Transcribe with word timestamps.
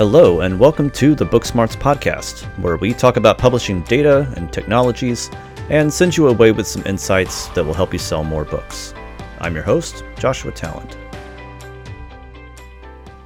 Hello, 0.00 0.40
and 0.40 0.58
welcome 0.58 0.88
to 0.92 1.14
the 1.14 1.26
Booksmarts 1.26 1.76
podcast, 1.76 2.44
where 2.58 2.78
we 2.78 2.94
talk 2.94 3.18
about 3.18 3.36
publishing 3.36 3.82
data 3.82 4.32
and 4.34 4.50
technologies 4.50 5.28
and 5.68 5.92
send 5.92 6.16
you 6.16 6.28
away 6.28 6.52
with 6.52 6.66
some 6.66 6.82
insights 6.86 7.48
that 7.48 7.62
will 7.62 7.74
help 7.74 7.92
you 7.92 7.98
sell 7.98 8.24
more 8.24 8.46
books. 8.46 8.94
I'm 9.40 9.54
your 9.54 9.62
host, 9.62 10.02
Joshua 10.18 10.52
Tallent. 10.52 10.96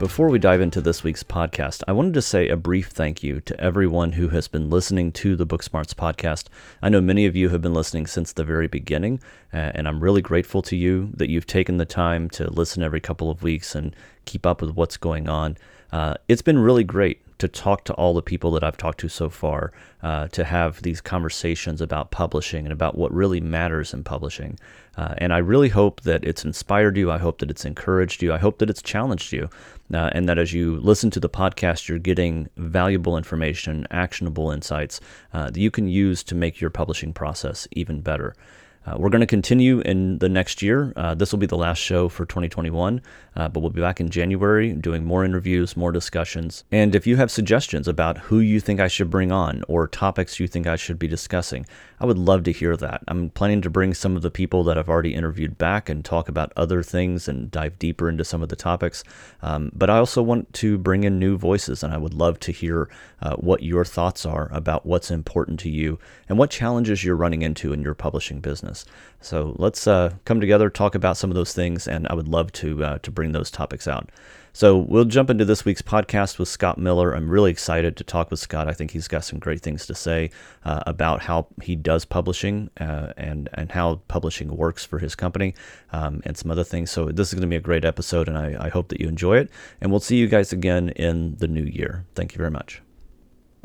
Before 0.01 0.29
we 0.29 0.41
dive 0.41 0.61
into 0.61 0.81
this 0.81 1.05
week's 1.05 1.23
podcast, 1.23 1.85
I 1.87 1.93
wanted 1.93 2.15
to 2.15 2.23
say 2.23 2.49
a 2.49 2.57
brief 2.57 2.89
thank 2.89 3.23
you 3.23 3.41
to 3.43 3.61
everyone 3.61 4.11
who 4.11 4.31
has 4.31 4.49
been 4.49 4.69
listening 4.69 5.13
to 5.13 5.37
the 5.37 5.47
Booksmarts 5.47 5.95
podcast. 5.95 6.49
I 6.83 6.89
know 6.89 7.01
many 7.01 7.25
of 7.25 7.37
you 7.37 7.51
have 7.51 7.63
been 7.63 7.73
listening 7.73 8.09
since 8.09 8.33
the 8.33 8.43
very 8.43 8.67
beginning, 8.67 9.21
and 9.53 9.87
I'm 9.87 10.03
really 10.03 10.23
grateful 10.23 10.61
to 10.63 10.75
you 10.75 11.13
that 11.15 11.31
you've 11.31 11.47
taken 11.47 11.77
the 11.77 11.85
time 11.85 12.29
to 12.31 12.51
listen 12.51 12.83
every 12.83 13.01
couple 13.01 13.31
of 13.31 13.45
weeks 13.45 13.77
and 13.77 13.95
keep 14.25 14.45
up 14.45 14.61
with 14.61 14.73
what's 14.75 14.97
going 14.97 15.29
on. 15.29 15.57
Uh, 15.95 16.15
it's 16.27 16.43
been 16.43 16.59
really 16.59 16.83
great 16.83 17.21
to 17.39 17.47
talk 17.47 17.85
to 17.85 17.93
all 17.95 18.15
the 18.15 18.23
people 18.23 18.51
that 18.51 18.65
I've 18.65 18.77
talked 18.77 18.99
to 18.99 19.09
so 19.09 19.29
far, 19.29 19.71
uh, 20.03 20.27
to 20.29 20.43
have 20.43 20.83
these 20.83 21.01
conversations 21.01 21.81
about 21.81 22.11
publishing 22.11 22.67
and 22.67 22.73
about 22.73 22.99
what 22.99 23.15
really 23.15 23.41
matters 23.41 23.95
in 23.95 24.03
publishing. 24.03 24.59
Uh, 24.97 25.15
and 25.19 25.33
I 25.33 25.39
really 25.39 25.69
hope 25.69 26.01
that 26.01 26.25
it's 26.25 26.45
inspired 26.45 26.97
you. 26.97 27.13
I 27.13 27.19
hope 27.19 27.39
that 27.39 27.51
it's 27.51 27.65
encouraged 27.65 28.23
you. 28.23 28.33
I 28.33 28.39
hope 28.39 28.59
that 28.59 28.71
it's 28.71 28.83
challenged 28.83 29.33
you. 29.33 29.49
Uh, 29.93 30.11
and 30.11 30.29
that 30.29 30.37
as 30.37 30.53
you 30.53 30.81
listen 30.81 31.13
to 31.13 31.21
the 31.21 31.29
podcast, 31.29 31.87
you're 31.87 32.01
getting 32.01 32.49
valuable 32.57 33.17
information, 33.17 33.87
actionable 33.93 34.51
insights 34.51 35.01
uh, 35.33 35.49
that 35.49 35.61
you 35.61 35.71
can 35.71 35.87
use 35.87 36.25
to 36.25 36.35
make 36.35 36.61
your 36.61 36.71
publishing 36.71 37.13
process 37.13 37.69
even 37.71 38.01
better. 38.01 38.35
Uh, 38.87 38.97
we're 38.99 39.09
going 39.09 39.21
to 39.21 39.27
continue 39.27 39.81
in 39.81 40.19
the 40.19 40.29
next 40.29 40.61
year. 40.61 40.93
Uh, 40.97 41.15
this 41.15 41.33
will 41.33 41.39
be 41.39 41.47
the 41.47 41.57
last 41.57 41.79
show 41.79 42.09
for 42.09 42.27
2021, 42.27 43.01
uh, 43.37 43.49
but 43.49 43.61
we'll 43.61 43.71
be 43.71 43.81
back 43.81 44.01
in 44.01 44.11
January 44.11 44.73
doing 44.73 45.05
more 45.05 45.25
interviews, 45.25 45.77
more 45.77 45.91
discussions. 45.91 46.65
And 46.71 46.95
if 46.95 47.07
you 47.07 47.17
have 47.17 47.31
suggestions 47.31 47.89
about 47.89 48.19
who 48.19 48.41
you 48.41 48.61
think 48.61 48.81
I 48.81 48.89
should 48.89 49.09
bring 49.09 49.33
on 49.33 49.63
or 49.69 49.89
topics 49.89 50.39
you 50.39 50.47
think 50.47 50.67
I 50.67 50.77
should 50.77 50.99
be 50.99 51.09
discussing, 51.09 51.67
I 52.05 52.07
would 52.07 52.19
love 52.19 52.43
to 52.45 52.53
hear 52.53 52.77
that. 52.77 53.03
I'm 53.09 53.31
planning 53.31 53.63
to 53.63 53.71
bring 53.71 53.95
some 53.95 54.15
of 54.15 54.21
the 54.21 54.31
people 54.31 54.63
that 54.65 54.77
I've 54.77 54.91
already 54.91 55.15
interviewed 55.15 55.57
back 55.57 55.89
and 55.89 56.05
talk 56.05 56.29
about 56.29 56.53
other 56.55 56.83
things 56.83 57.29
and 57.29 57.51
dive 57.51 57.79
deeper 57.79 58.11
into 58.11 58.27
some 58.27 58.43
of 58.43 58.51
the 58.51 58.57
topics. 58.57 59.03
Um, 59.41 59.71
but 59.75 59.89
I 59.89 59.97
also 59.97 60.23
want 60.23 60.53
to 60.55 60.77
bring 60.77 61.05
in 61.05 61.19
new 61.19 61.39
voices, 61.39 61.83
and 61.83 61.95
I 61.95 61.97
would 61.97 62.13
love 62.13 62.39
to 62.41 62.53
hear 62.53 62.91
uh, 63.23 63.37
what 63.37 63.63
your 63.63 63.87
thoughts 63.87 64.27
are 64.27 64.51
about 64.53 64.85
what's 64.85 65.11
important 65.11 65.59
to 65.61 65.71
you 65.71 65.99
and 66.29 66.37
what 66.37 66.51
challenges 66.51 67.03
you're 67.03 67.17
running 67.17 67.41
into 67.41 67.73
in 67.73 67.81
your 67.81 67.95
publishing 67.95 68.41
business 68.41 68.55
business. 68.55 68.85
So 69.25 69.57
let's 69.59 69.87
uh, 69.87 70.15
come 70.25 70.41
together, 70.41 70.69
talk 70.69 70.95
about 70.95 71.17
some 71.17 71.31
of 71.31 71.35
those 71.35 71.55
things, 71.55 71.89
and 71.89 72.07
I 72.09 72.15
would 72.15 72.29
love 72.29 72.53
to 72.53 72.85
uh, 72.85 72.99
to 72.99 73.11
bring 73.11 73.33
those 73.33 73.51
topics 73.51 73.89
out. 73.89 74.11
So 74.53 74.79
we'll 74.79 75.07
jump 75.07 75.31
into 75.31 75.45
this 75.45 75.65
week's 75.65 75.83
podcast 75.83 76.39
with 76.39 76.49
Scott 76.49 76.79
Miller. 76.79 77.13
I'm 77.13 77.29
really 77.29 77.51
excited 77.51 77.97
to 77.97 78.05
talk 78.05 78.31
with 78.31 78.39
Scott. 78.39 78.69
I 78.69 78.73
think 78.73 78.93
he's 78.93 79.09
got 79.09 79.25
some 79.25 79.41
great 79.41 79.63
things 79.63 79.85
to 79.87 79.97
say 79.97 80.31
uh, 80.65 80.85
about 80.87 81.23
how 81.23 81.49
he 81.61 81.75
does 81.75 82.05
publishing 82.05 82.71
uh, 82.79 83.15
and 83.17 83.49
and 83.55 83.73
how 83.73 83.97
publishing 84.07 84.57
works 84.57 84.85
for 84.85 85.01
his 85.01 85.17
company 85.17 85.55
um, 85.93 86.23
and 86.25 86.37
some 86.37 86.51
other 86.51 86.63
things. 86.63 86.91
So 86.91 87.07
this 87.07 87.29
is 87.29 87.35
going 87.35 87.43
to 87.43 87.49
be 87.49 87.57
a 87.57 87.61
great 87.61 87.85
episode, 87.85 88.29
and 88.29 88.39
I, 88.39 88.67
I 88.67 88.69
hope 88.69 88.89
that 88.89 89.01
you 89.01 89.09
enjoy 89.09 89.39
it. 89.39 89.51
And 89.81 89.91
we'll 89.91 90.01
see 90.01 90.17
you 90.17 90.29
guys 90.29 90.53
again 90.53 90.91
in 90.91 91.35
the 91.37 91.49
new 91.49 91.65
year. 91.65 92.05
Thank 92.15 92.35
you 92.35 92.39
very 92.39 92.51
much. 92.51 92.84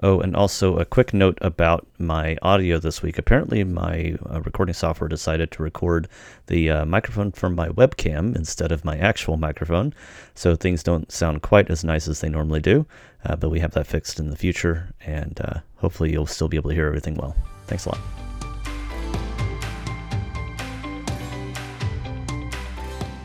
Oh, 0.01 0.21
and 0.21 0.33
also 0.33 0.77
a 0.77 0.85
quick 0.85 1.13
note 1.13 1.37
about 1.41 1.85
my 1.97 2.37
audio 2.41 2.79
this 2.79 3.01
week. 3.01 3.17
Apparently, 3.17 3.65
my 3.65 4.15
uh, 4.29 4.39
recording 4.41 4.73
software 4.73 5.09
decided 5.09 5.51
to 5.51 5.63
record 5.63 6.07
the 6.47 6.69
uh, 6.69 6.85
microphone 6.85 7.33
from 7.33 7.53
my 7.53 7.67
webcam 7.69 8.33
instead 8.35 8.71
of 8.71 8.85
my 8.85 8.97
actual 8.97 9.35
microphone, 9.35 9.93
so 10.35 10.55
things 10.55 10.83
don't 10.83 11.11
sound 11.11 11.41
quite 11.41 11.69
as 11.69 11.83
nice 11.83 12.07
as 12.07 12.21
they 12.21 12.29
normally 12.29 12.61
do. 12.61 12.85
Uh, 13.25 13.35
but 13.35 13.49
we 13.49 13.59
have 13.59 13.71
that 13.71 13.87
fixed 13.87 14.19
in 14.19 14.29
the 14.29 14.37
future, 14.37 14.93
and 15.05 15.41
uh, 15.43 15.59
hopefully, 15.75 16.11
you'll 16.11 16.25
still 16.25 16.47
be 16.47 16.55
able 16.55 16.69
to 16.69 16.75
hear 16.75 16.87
everything 16.87 17.15
well. 17.15 17.35
Thanks 17.67 17.85
a 17.85 17.89
lot. 17.89 18.28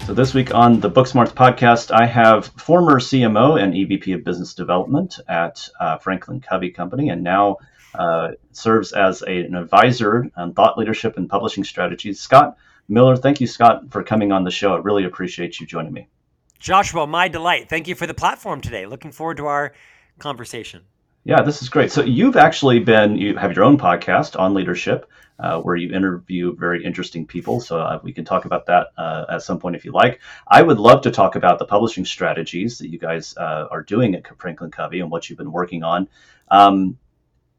So, 0.05 0.13
this 0.13 0.35
week 0.35 0.55
on 0.55 0.81
the 0.81 0.91
Booksmarts 0.91 1.33
podcast, 1.33 1.91
I 1.91 2.05
have 2.05 2.49
former 2.59 3.01
CMO 3.01 3.59
and 3.59 3.73
EVP 3.73 4.15
of 4.15 4.23
Business 4.23 4.53
Development 4.53 5.19
at 5.27 5.67
uh, 5.81 5.97
Franklin 5.97 6.43
Covey 6.43 6.69
Company, 6.69 7.09
and 7.09 7.25
now 7.25 7.57
uh, 7.95 8.33
serves 8.53 8.93
as 8.93 9.23
a, 9.23 9.31
an 9.31 9.55
advisor 9.55 10.31
on 10.37 10.53
thought 10.53 10.77
leadership 10.77 11.17
and 11.17 11.27
publishing 11.27 11.65
strategies. 11.65 12.21
Scott 12.21 12.59
Miller, 12.87 13.17
thank 13.17 13.41
you, 13.41 13.47
Scott, 13.47 13.91
for 13.91 14.03
coming 14.03 14.31
on 14.31 14.45
the 14.45 14.51
show. 14.51 14.75
I 14.75 14.79
really 14.81 15.05
appreciate 15.05 15.59
you 15.59 15.67
joining 15.67 15.95
me. 15.95 16.09
Joshua, 16.59 17.07
my 17.07 17.29
delight. 17.29 17.71
Thank 17.71 17.89
you 17.89 17.95
for 17.95 18.07
the 18.07 18.13
platform 18.13 18.61
today. 18.61 18.85
Looking 18.85 19.11
forward 19.11 19.39
to 19.39 19.47
our 19.47 19.73
conversation. 20.19 20.83
Yeah, 21.25 21.41
this 21.41 21.63
is 21.63 21.71
great. 21.71 21.91
So 21.91 22.03
you've 22.05 22.37
actually 22.37 22.81
been 22.81 23.17
you 23.17 23.39
have 23.39 23.57
your 23.57 23.65
own 23.65 23.79
podcast 23.79 24.39
on 24.39 24.53
leadership 24.53 25.11
uh, 25.39 25.61
where 25.61 25.77
you 25.77 25.93
interview 25.93 26.55
very 26.57 26.85
interesting 26.85 27.27
people. 27.27 27.61
So 27.61 27.81
uh, 27.81 28.01
we 28.03 28.13
can 28.13 28.25
talk 28.25 28.45
about 28.45 28.67
that 28.67 28.89
uh, 28.97 29.25
at 29.29 29.43
some 29.43 29.59
point 29.59 29.77
if 29.77 29.85
you 29.85 29.93
like. 29.93 30.21
I 30.47 30.63
would 30.63 30.79
love 30.79 31.03
to 31.03 31.11
talk 31.11 31.37
about 31.37 31.59
the 31.59 31.65
publishing 31.65 32.05
strategies 32.05 32.79
that 32.79 32.89
you 32.89 32.99
guys 32.99 33.37
uh, 33.37 33.67
are 33.71 33.83
doing 33.83 34.15
at 34.15 34.27
Franklin 34.39 34.71
Covey 34.71 35.01
and 35.01 35.11
what 35.11 35.29
you've 35.29 35.39
been 35.39 35.53
working 35.53 35.83
on. 35.83 36.09
Um, 36.49 36.99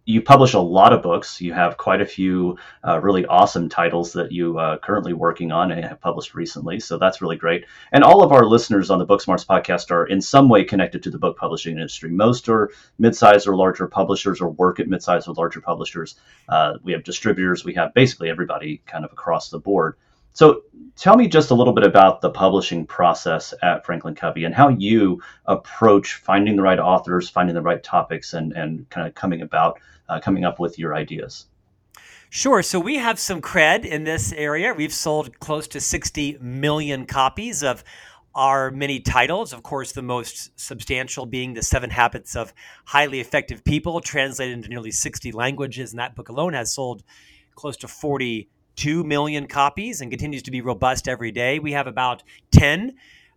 you 0.05 0.21
publish 0.21 0.53
a 0.53 0.59
lot 0.59 0.93
of 0.93 1.01
books. 1.01 1.41
You 1.41 1.53
have 1.53 1.77
quite 1.77 1.99
a 1.99 2.05
few 2.05 2.57
uh, 2.87 2.99
really 3.01 3.25
awesome 3.25 3.69
titles 3.69 4.13
that 4.13 4.31
you 4.31 4.57
uh, 4.59 4.77
currently 4.77 5.13
working 5.13 5.51
on 5.51 5.71
and 5.71 5.83
have 5.83 5.99
published 5.99 6.35
recently. 6.35 6.79
So 6.79 6.99
that's 6.99 7.21
really 7.21 7.37
great. 7.37 7.65
And 7.91 8.03
all 8.03 8.23
of 8.23 8.31
our 8.31 8.45
listeners 8.45 8.91
on 8.91 8.99
the 8.99 9.05
Booksmarts 9.05 9.45
podcast 9.45 9.89
are 9.89 10.05
in 10.05 10.21
some 10.21 10.47
way 10.47 10.63
connected 10.63 11.01
to 11.03 11.09
the 11.09 11.17
book 11.17 11.37
publishing 11.37 11.73
industry. 11.73 12.11
Most 12.11 12.47
are 12.49 12.71
mid-sized 12.99 13.47
or 13.47 13.55
larger 13.55 13.87
publishers 13.87 14.41
or 14.41 14.49
work 14.49 14.79
at 14.79 14.87
mid-sized 14.87 15.27
or 15.27 15.33
larger 15.33 15.59
publishers. 15.59 16.15
Uh, 16.47 16.73
we 16.83 16.91
have 16.91 17.03
distributors. 17.03 17.65
We 17.65 17.73
have 17.73 17.93
basically 17.95 18.29
everybody 18.29 18.83
kind 18.85 19.05
of 19.05 19.11
across 19.11 19.49
the 19.49 19.59
board. 19.59 19.95
So 20.33 20.63
tell 20.97 21.15
me 21.15 21.29
just 21.29 21.49
a 21.49 21.55
little 21.55 21.73
bit 21.73 21.85
about 21.85 22.19
the 22.19 22.29
publishing 22.29 22.85
process 22.85 23.53
at 23.63 23.85
Franklin 23.85 24.15
Covey 24.15 24.43
and 24.43 24.53
how 24.53 24.67
you 24.67 25.21
approach 25.45 26.15
finding 26.15 26.57
the 26.57 26.61
right 26.61 26.77
authors, 26.77 27.29
finding 27.29 27.55
the 27.55 27.61
right 27.61 27.81
topics, 27.81 28.33
and, 28.33 28.51
and 28.51 28.87
kind 28.89 29.07
of 29.07 29.15
coming 29.15 29.41
about 29.41 29.79
uh, 30.09 30.19
coming 30.19 30.43
up 30.43 30.59
with 30.59 30.77
your 30.77 30.95
ideas. 30.95 31.45
Sure. 32.29 32.61
So 32.61 32.79
we 32.79 32.95
have 32.95 33.17
some 33.17 33.41
cred 33.41 33.85
in 33.85 34.03
this 34.03 34.33
area. 34.33 34.73
We've 34.73 34.93
sold 34.93 35.39
close 35.39 35.67
to 35.69 35.79
60 35.79 36.39
million 36.41 37.05
copies 37.05 37.63
of 37.63 37.83
our 38.33 38.71
many 38.71 38.99
titles. 38.99 39.53
Of 39.53 39.63
course, 39.63 39.93
the 39.93 40.01
most 40.01 40.51
substantial 40.59 41.25
being 41.25 41.53
The 41.53 41.61
Seven 41.61 41.89
Habits 41.89 42.35
of 42.35 42.53
Highly 42.83 43.21
Effective 43.21 43.63
People, 43.63 44.01
translated 44.01 44.53
into 44.53 44.69
nearly 44.69 44.91
60 44.91 45.31
languages. 45.31 45.91
And 45.91 45.99
that 45.99 46.15
book 46.15 46.27
alone 46.27 46.53
has 46.53 46.73
sold 46.73 47.03
close 47.55 47.77
to 47.77 47.87
42 47.87 49.03
million 49.05 49.47
copies 49.47 50.01
and 50.01 50.11
continues 50.11 50.43
to 50.43 50.51
be 50.51 50.59
robust 50.59 51.07
every 51.07 51.31
day. 51.31 51.59
We 51.59 51.71
have 51.71 51.87
about 51.87 52.23
10 52.51 52.95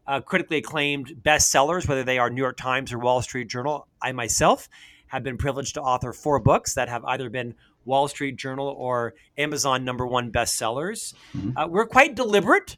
uh, 0.09 0.21
critically 0.23 0.57
acclaimed 0.57 1.15
bestsellers, 1.23 1.87
whether 1.87 2.03
they 2.03 2.19
are 2.19 2.31
New 2.31 2.43
York 2.43 2.57
Times 2.57 2.93
or 2.93 2.99
Wall 2.99 3.23
Street 3.23 3.49
Journal. 3.49 3.87
I 4.03 4.11
myself 4.13 4.69
have 5.09 5.23
been 5.23 5.37
privileged 5.37 5.75
to 5.75 5.83
author 5.83 6.13
four 6.13 6.39
books 6.39 6.75
that 6.75 6.89
have 6.89 7.05
either 7.05 7.29
been 7.29 7.55
Wall 7.85 8.09
Street 8.09 8.37
Journal 8.37 8.69
or 8.69 9.15
Amazon 9.37 9.85
number 9.85 10.07
one 10.07 10.31
bestsellers. 10.31 11.15
Mm-hmm. 11.37 11.57
Uh, 11.57 11.67
we're 11.67 11.87
quite 11.87 12.15
deliberate 12.15 12.77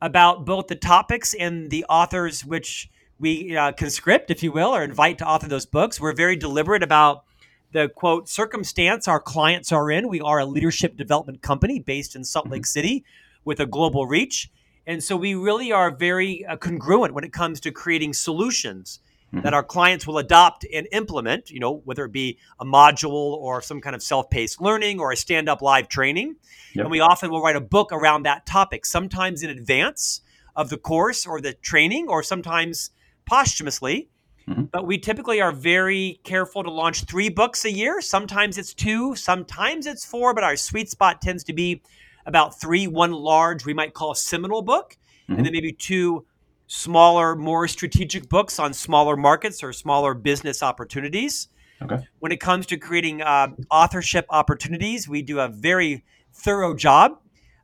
about 0.00 0.44
both 0.44 0.68
the 0.68 0.76
topics 0.76 1.34
and 1.34 1.70
the 1.70 1.84
authors 1.88 2.44
which 2.44 2.90
we 3.18 3.56
uh, 3.56 3.72
conscript, 3.72 4.30
if 4.30 4.42
you 4.42 4.50
will, 4.50 4.74
or 4.74 4.82
invite 4.82 5.18
to 5.18 5.26
author 5.26 5.48
those 5.48 5.66
books. 5.66 6.00
We're 6.00 6.12
very 6.12 6.36
deliberate 6.36 6.82
about 6.82 7.24
the 7.72 7.88
quote 7.88 8.28
circumstance 8.28 9.08
our 9.08 9.20
clients 9.20 9.72
are 9.72 9.90
in. 9.90 10.08
We 10.08 10.20
are 10.20 10.40
a 10.40 10.46
leadership 10.46 10.96
development 10.96 11.42
company 11.42 11.78
based 11.78 12.16
in 12.16 12.24
Salt 12.24 12.48
Lake 12.48 12.62
mm-hmm. 12.62 12.66
City 12.66 13.04
with 13.44 13.60
a 13.60 13.66
global 13.66 14.06
reach. 14.06 14.50
And 14.86 15.02
so 15.02 15.16
we 15.16 15.34
really 15.34 15.70
are 15.70 15.90
very 15.90 16.44
uh, 16.44 16.56
congruent 16.56 17.14
when 17.14 17.24
it 17.24 17.32
comes 17.32 17.60
to 17.60 17.70
creating 17.70 18.14
solutions 18.14 18.98
mm-hmm. 19.32 19.42
that 19.42 19.54
our 19.54 19.62
clients 19.62 20.06
will 20.06 20.18
adopt 20.18 20.66
and 20.72 20.86
implement, 20.92 21.50
you 21.50 21.60
know, 21.60 21.80
whether 21.84 22.04
it 22.04 22.12
be 22.12 22.38
a 22.60 22.64
module 22.64 23.10
or 23.36 23.62
some 23.62 23.80
kind 23.80 23.96
of 23.96 24.02
self-paced 24.02 24.60
learning 24.60 25.00
or 25.00 25.12
a 25.12 25.16
stand-up 25.16 25.62
live 25.62 25.88
training. 25.88 26.36
Yep. 26.74 26.84
And 26.84 26.90
we 26.90 27.00
often 27.00 27.30
will 27.30 27.42
write 27.42 27.56
a 27.56 27.60
book 27.60 27.92
around 27.92 28.24
that 28.24 28.46
topic, 28.46 28.86
sometimes 28.86 29.42
in 29.42 29.50
advance 29.50 30.20
of 30.54 30.68
the 30.68 30.76
course 30.78 31.26
or 31.26 31.40
the 31.40 31.54
training, 31.54 32.08
or 32.08 32.22
sometimes 32.22 32.90
posthumously. 33.24 34.08
Mm-hmm. 34.48 34.64
But 34.72 34.86
we 34.86 34.98
typically 34.98 35.40
are 35.40 35.52
very 35.52 36.20
careful 36.24 36.64
to 36.64 36.70
launch 36.70 37.04
three 37.04 37.28
books 37.28 37.64
a 37.64 37.70
year. 37.70 38.00
Sometimes 38.00 38.58
it's 38.58 38.74
two, 38.74 39.14
sometimes 39.14 39.86
it's 39.86 40.04
four, 40.04 40.34
but 40.34 40.44
our 40.44 40.56
sweet 40.56 40.90
spot 40.90 41.22
tends 41.22 41.44
to 41.44 41.52
be 41.52 41.80
about 42.26 42.60
three, 42.60 42.86
one 42.86 43.12
large, 43.12 43.64
we 43.64 43.74
might 43.74 43.94
call 43.94 44.10
a 44.10 44.16
seminal 44.16 44.62
book, 44.62 44.96
mm-hmm. 45.28 45.36
and 45.36 45.46
then 45.46 45.52
maybe 45.52 45.72
two 45.72 46.26
smaller, 46.72 47.36
more 47.36 47.68
strategic 47.68 48.30
books 48.30 48.58
on 48.58 48.72
smaller 48.72 49.14
markets 49.14 49.62
or 49.62 49.74
smaller 49.74 50.14
business 50.14 50.62
opportunities. 50.62 51.48
Okay. 51.82 51.98
When 52.20 52.32
it 52.32 52.40
comes 52.40 52.64
to 52.66 52.78
creating 52.78 53.20
uh, 53.20 53.48
authorship 53.70 54.24
opportunities, 54.30 55.06
we 55.06 55.20
do 55.20 55.38
a 55.40 55.48
very 55.48 56.02
thorough 56.32 56.74
job 56.74 57.18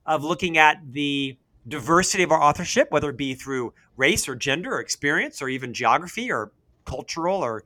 of 0.05 0.25
looking 0.25 0.59
at 0.59 0.93
the 0.93 1.39
diversity 1.67 2.23
of 2.23 2.31
our 2.31 2.43
authorship, 2.43 2.91
whether 2.91 3.09
it 3.09 3.17
be 3.17 3.35
through 3.35 3.73
race 3.97 4.29
or 4.29 4.35
gender 4.37 4.75
or 4.75 4.81
experience 4.81 5.41
or 5.41 5.49
even 5.49 5.73
geography 5.73 6.31
or 6.31 6.53
cultural 6.85 7.37
or 7.43 7.65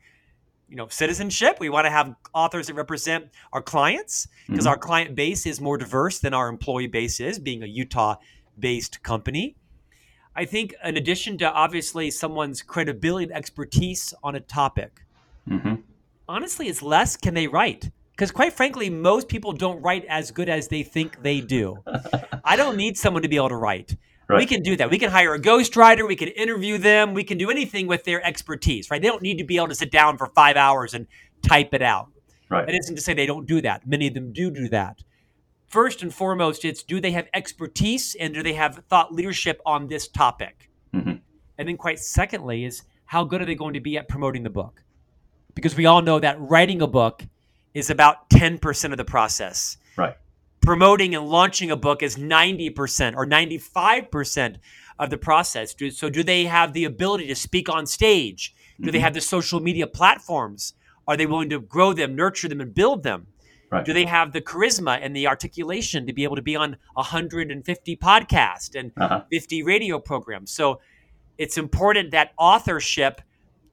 you 0.68 0.76
know 0.76 0.86
citizenship. 0.88 1.56
We 1.58 1.70
want 1.70 1.86
to 1.86 1.90
have 1.90 2.14
authors 2.34 2.68
that 2.68 2.74
represent 2.74 3.26
our 3.52 3.62
clients 3.62 4.28
because 4.46 4.64
Mhm. 4.64 4.70
our 4.70 4.78
client 4.78 5.14
base 5.16 5.44
is 5.44 5.60
more 5.60 5.76
diverse 5.76 6.20
than 6.20 6.34
our 6.34 6.48
employee 6.48 6.86
base 6.86 7.18
is, 7.18 7.40
being 7.40 7.64
a 7.64 7.66
Utah-based 7.66 9.02
company. 9.02 9.56
I 10.34 10.44
think, 10.44 10.74
in 10.84 10.96
addition 10.96 11.38
to 11.38 11.52
obviously 11.52 12.10
someone's 12.10 12.62
credibility 12.62 13.24
and 13.24 13.32
expertise 13.34 14.14
on 14.22 14.34
a 14.34 14.40
topic, 14.40 15.04
hmm 15.48 15.74
honestly, 16.28 16.68
it's 16.68 16.82
less 16.82 17.16
can 17.16 17.34
they 17.34 17.46
write? 17.46 17.90
Because 18.12 18.30
quite 18.30 18.52
frankly, 18.52 18.90
most 18.90 19.28
people 19.28 19.52
don't 19.52 19.80
write 19.82 20.04
as 20.06 20.30
good 20.30 20.48
as 20.48 20.68
they 20.68 20.82
think 20.82 21.22
they 21.22 21.40
do. 21.40 21.78
I 22.44 22.56
don't 22.56 22.76
need 22.76 22.96
someone 22.96 23.22
to 23.22 23.28
be 23.28 23.36
able 23.36 23.50
to 23.50 23.56
write. 23.56 23.96
We 24.34 24.46
can 24.46 24.62
do 24.62 24.76
that. 24.76 24.90
We 24.90 24.98
can 24.98 25.10
hire 25.10 25.34
a 25.34 25.38
ghostwriter. 25.38 26.08
We 26.08 26.16
can 26.16 26.28
interview 26.28 26.78
them. 26.78 27.12
We 27.12 27.22
can 27.22 27.36
do 27.36 27.50
anything 27.50 27.86
with 27.86 28.04
their 28.04 28.24
expertise, 28.26 28.90
right? 28.90 29.02
They 29.02 29.08
don't 29.08 29.20
need 29.20 29.36
to 29.36 29.44
be 29.44 29.56
able 29.56 29.68
to 29.68 29.74
sit 29.74 29.90
down 29.90 30.16
for 30.16 30.28
five 30.28 30.56
hours 30.56 30.94
and 30.94 31.06
type 31.42 31.74
it 31.74 31.82
out. 31.82 32.08
Right. 32.48 32.64
That 32.64 32.74
isn't 32.74 32.96
to 32.96 33.02
say 33.02 33.12
they 33.12 33.26
don't 33.26 33.44
do 33.44 33.60
that. 33.60 33.86
Many 33.86 34.06
of 34.06 34.14
them 34.14 34.32
do 34.32 34.50
do 34.50 34.70
that. 34.70 35.02
First 35.72 36.02
and 36.02 36.12
foremost, 36.12 36.66
it's 36.66 36.82
do 36.82 37.00
they 37.00 37.12
have 37.12 37.28
expertise 37.32 38.14
and 38.14 38.34
do 38.34 38.42
they 38.42 38.52
have 38.52 38.84
thought 38.90 39.14
leadership 39.14 39.62
on 39.64 39.86
this 39.86 40.06
topic? 40.06 40.68
Mhm. 40.92 41.22
And 41.56 41.66
then, 41.66 41.78
quite 41.78 41.98
secondly, 41.98 42.66
is 42.66 42.82
how 43.06 43.24
good 43.24 43.40
are 43.40 43.46
they 43.46 43.54
going 43.54 43.72
to 43.72 43.80
be 43.80 43.96
at 43.96 44.06
promoting 44.06 44.42
the 44.42 44.50
book? 44.50 44.82
Because 45.54 45.74
we 45.74 45.86
all 45.86 46.02
know 46.02 46.18
that 46.20 46.38
writing 46.38 46.82
a 46.82 46.86
book 46.86 47.24
is 47.72 47.88
about 47.88 48.28
10% 48.28 48.92
of 48.92 48.98
the 48.98 49.04
process. 49.06 49.78
Right. 49.96 50.14
Promoting 50.60 51.14
and 51.14 51.26
launching 51.30 51.70
a 51.70 51.76
book 51.76 52.02
is 52.02 52.18
90% 52.18 53.16
or 53.16 53.24
95% 53.24 54.58
of 54.98 55.08
the 55.08 55.16
process. 55.16 55.74
So, 55.92 56.10
do 56.10 56.22
they 56.22 56.44
have 56.44 56.74
the 56.74 56.84
ability 56.84 57.28
to 57.28 57.34
speak 57.34 57.70
on 57.70 57.86
stage? 57.86 58.54
Do 58.78 58.90
they 58.90 58.98
Mhm. 58.98 59.02
have 59.02 59.14
the 59.14 59.22
social 59.22 59.58
media 59.58 59.86
platforms? 59.86 60.74
Are 61.08 61.16
they 61.16 61.24
willing 61.24 61.48
to 61.48 61.60
grow 61.60 61.94
them, 61.94 62.14
nurture 62.14 62.48
them, 62.48 62.60
and 62.60 62.74
build 62.74 63.04
them? 63.04 63.28
Right. 63.72 63.84
Do 63.86 63.94
they 63.94 64.04
have 64.04 64.32
the 64.32 64.42
charisma 64.42 64.98
and 65.00 65.16
the 65.16 65.26
articulation 65.26 66.06
to 66.06 66.12
be 66.12 66.24
able 66.24 66.36
to 66.36 66.42
be 66.42 66.54
on 66.56 66.76
150 66.92 67.96
podcasts 67.96 68.78
and 68.78 68.92
Uh-huh. 68.98 69.22
50 69.30 69.62
radio 69.62 69.98
programs? 69.98 70.52
So 70.52 70.80
it's 71.38 71.56
important 71.56 72.10
that 72.10 72.32
authorship 72.36 73.22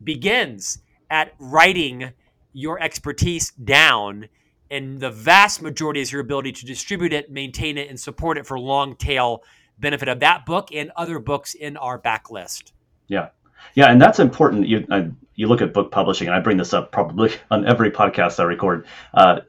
begins 0.01 0.79
at 1.09 1.33
writing 1.37 2.13
your 2.53 2.81
expertise 2.81 3.51
down, 3.51 4.29
and 4.71 4.99
the 5.01 5.11
vast 5.11 5.61
majority 5.61 5.99
is 5.99 6.11
your 6.13 6.21
ability 6.21 6.53
to 6.53 6.65
distribute 6.65 7.11
it, 7.11 7.29
maintain 7.29 7.77
it, 7.77 7.89
and 7.89 7.99
support 7.99 8.37
it 8.37 8.47
for 8.47 8.57
long 8.57 8.95
tail 8.95 9.43
benefit 9.77 10.07
of 10.07 10.19
that 10.21 10.45
book 10.45 10.69
and 10.73 10.91
other 10.95 11.19
books 11.19 11.53
in 11.53 11.75
our 11.77 11.99
backlist. 11.99 12.71
Yeah, 13.07 13.29
yeah, 13.75 13.91
and 13.91 14.01
that's 14.01 14.19
important. 14.19 14.67
You 14.67 14.85
I, 14.89 15.09
you 15.35 15.47
look 15.47 15.61
at 15.61 15.73
book 15.73 15.91
publishing, 15.91 16.27
and 16.27 16.35
I 16.35 16.39
bring 16.39 16.57
this 16.57 16.73
up 16.73 16.91
probably 16.93 17.33
on 17.51 17.65
every 17.67 17.91
podcast 17.91 18.39
I 18.39 18.43
record. 18.43 18.85
Uh, 19.13 19.41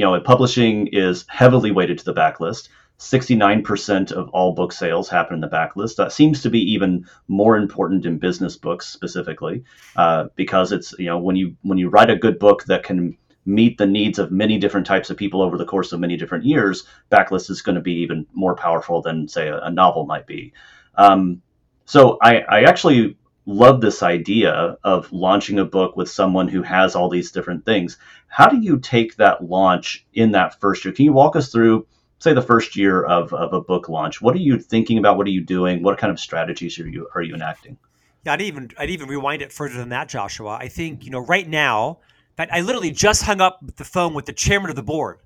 you 0.00 0.06
know, 0.06 0.18
publishing 0.18 0.86
is 0.86 1.26
heavily 1.28 1.70
weighted 1.70 1.98
to 1.98 2.04
the 2.06 2.14
backlist. 2.14 2.70
69% 2.98 4.12
of 4.12 4.30
all 4.30 4.54
book 4.54 4.72
sales 4.72 5.10
happen 5.10 5.34
in 5.34 5.40
the 5.42 5.48
backlist. 5.48 5.96
That 5.96 6.10
seems 6.10 6.40
to 6.40 6.48
be 6.48 6.72
even 6.72 7.06
more 7.28 7.58
important 7.58 8.06
in 8.06 8.16
business 8.16 8.56
books 8.56 8.86
specifically, 8.86 9.62
uh, 9.96 10.28
because 10.36 10.72
it's 10.72 10.94
you 10.98 11.04
know 11.04 11.18
when 11.18 11.36
you 11.36 11.54
when 11.60 11.76
you 11.76 11.90
write 11.90 12.08
a 12.08 12.16
good 12.16 12.38
book 12.38 12.64
that 12.64 12.82
can 12.82 13.14
meet 13.44 13.76
the 13.76 13.86
needs 13.86 14.18
of 14.18 14.32
many 14.32 14.58
different 14.58 14.86
types 14.86 15.10
of 15.10 15.18
people 15.18 15.42
over 15.42 15.58
the 15.58 15.66
course 15.66 15.92
of 15.92 16.00
many 16.00 16.16
different 16.16 16.46
years, 16.46 16.86
backlist 17.10 17.50
is 17.50 17.60
going 17.60 17.74
to 17.74 17.82
be 17.82 18.00
even 18.00 18.26
more 18.32 18.56
powerful 18.56 19.02
than 19.02 19.28
say 19.28 19.48
a, 19.48 19.58
a 19.60 19.70
novel 19.70 20.06
might 20.06 20.26
be. 20.26 20.50
Um, 20.94 21.42
so 21.84 22.16
I, 22.22 22.40
I 22.40 22.62
actually 22.62 23.18
love 23.46 23.80
this 23.80 24.02
idea 24.02 24.76
of 24.84 25.10
launching 25.12 25.58
a 25.58 25.64
book 25.64 25.96
with 25.96 26.08
someone 26.08 26.48
who 26.48 26.62
has 26.62 26.94
all 26.94 27.08
these 27.08 27.32
different 27.32 27.64
things. 27.64 27.96
How 28.28 28.48
do 28.48 28.58
you 28.58 28.78
take 28.78 29.16
that 29.16 29.44
launch 29.44 30.06
in 30.14 30.32
that 30.32 30.60
first 30.60 30.84
year? 30.84 30.94
Can 30.94 31.04
you 31.04 31.12
walk 31.12 31.36
us 31.36 31.50
through, 31.50 31.86
say, 32.18 32.32
the 32.32 32.42
first 32.42 32.76
year 32.76 33.02
of, 33.02 33.32
of 33.32 33.52
a 33.52 33.60
book 33.60 33.88
launch? 33.88 34.20
What 34.20 34.34
are 34.34 34.40
you 34.40 34.58
thinking 34.58 34.98
about? 34.98 35.16
What 35.16 35.26
are 35.26 35.30
you 35.30 35.42
doing? 35.42 35.82
What 35.82 35.98
kind 35.98 36.10
of 36.10 36.20
strategies 36.20 36.78
are 36.78 36.88
you 36.88 37.08
are 37.14 37.22
you 37.22 37.34
enacting? 37.34 37.76
Yeah, 38.24 38.34
I'd 38.34 38.42
even 38.42 38.70
I'd 38.78 38.90
even 38.90 39.08
rewind 39.08 39.42
it 39.42 39.52
further 39.52 39.76
than 39.76 39.88
that, 39.88 40.08
Joshua. 40.08 40.58
I 40.60 40.68
think 40.68 41.04
you 41.04 41.10
know 41.10 41.20
right 41.20 41.48
now 41.48 41.98
that 42.36 42.52
I 42.52 42.60
literally 42.60 42.90
just 42.90 43.22
hung 43.22 43.40
up 43.40 43.60
the 43.76 43.84
phone 43.84 44.14
with 44.14 44.26
the 44.26 44.32
chairman 44.32 44.70
of 44.70 44.76
the 44.76 44.82
board, 44.82 45.18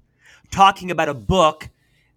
talking 0.50 0.90
about 0.90 1.08
a 1.08 1.14
book 1.14 1.68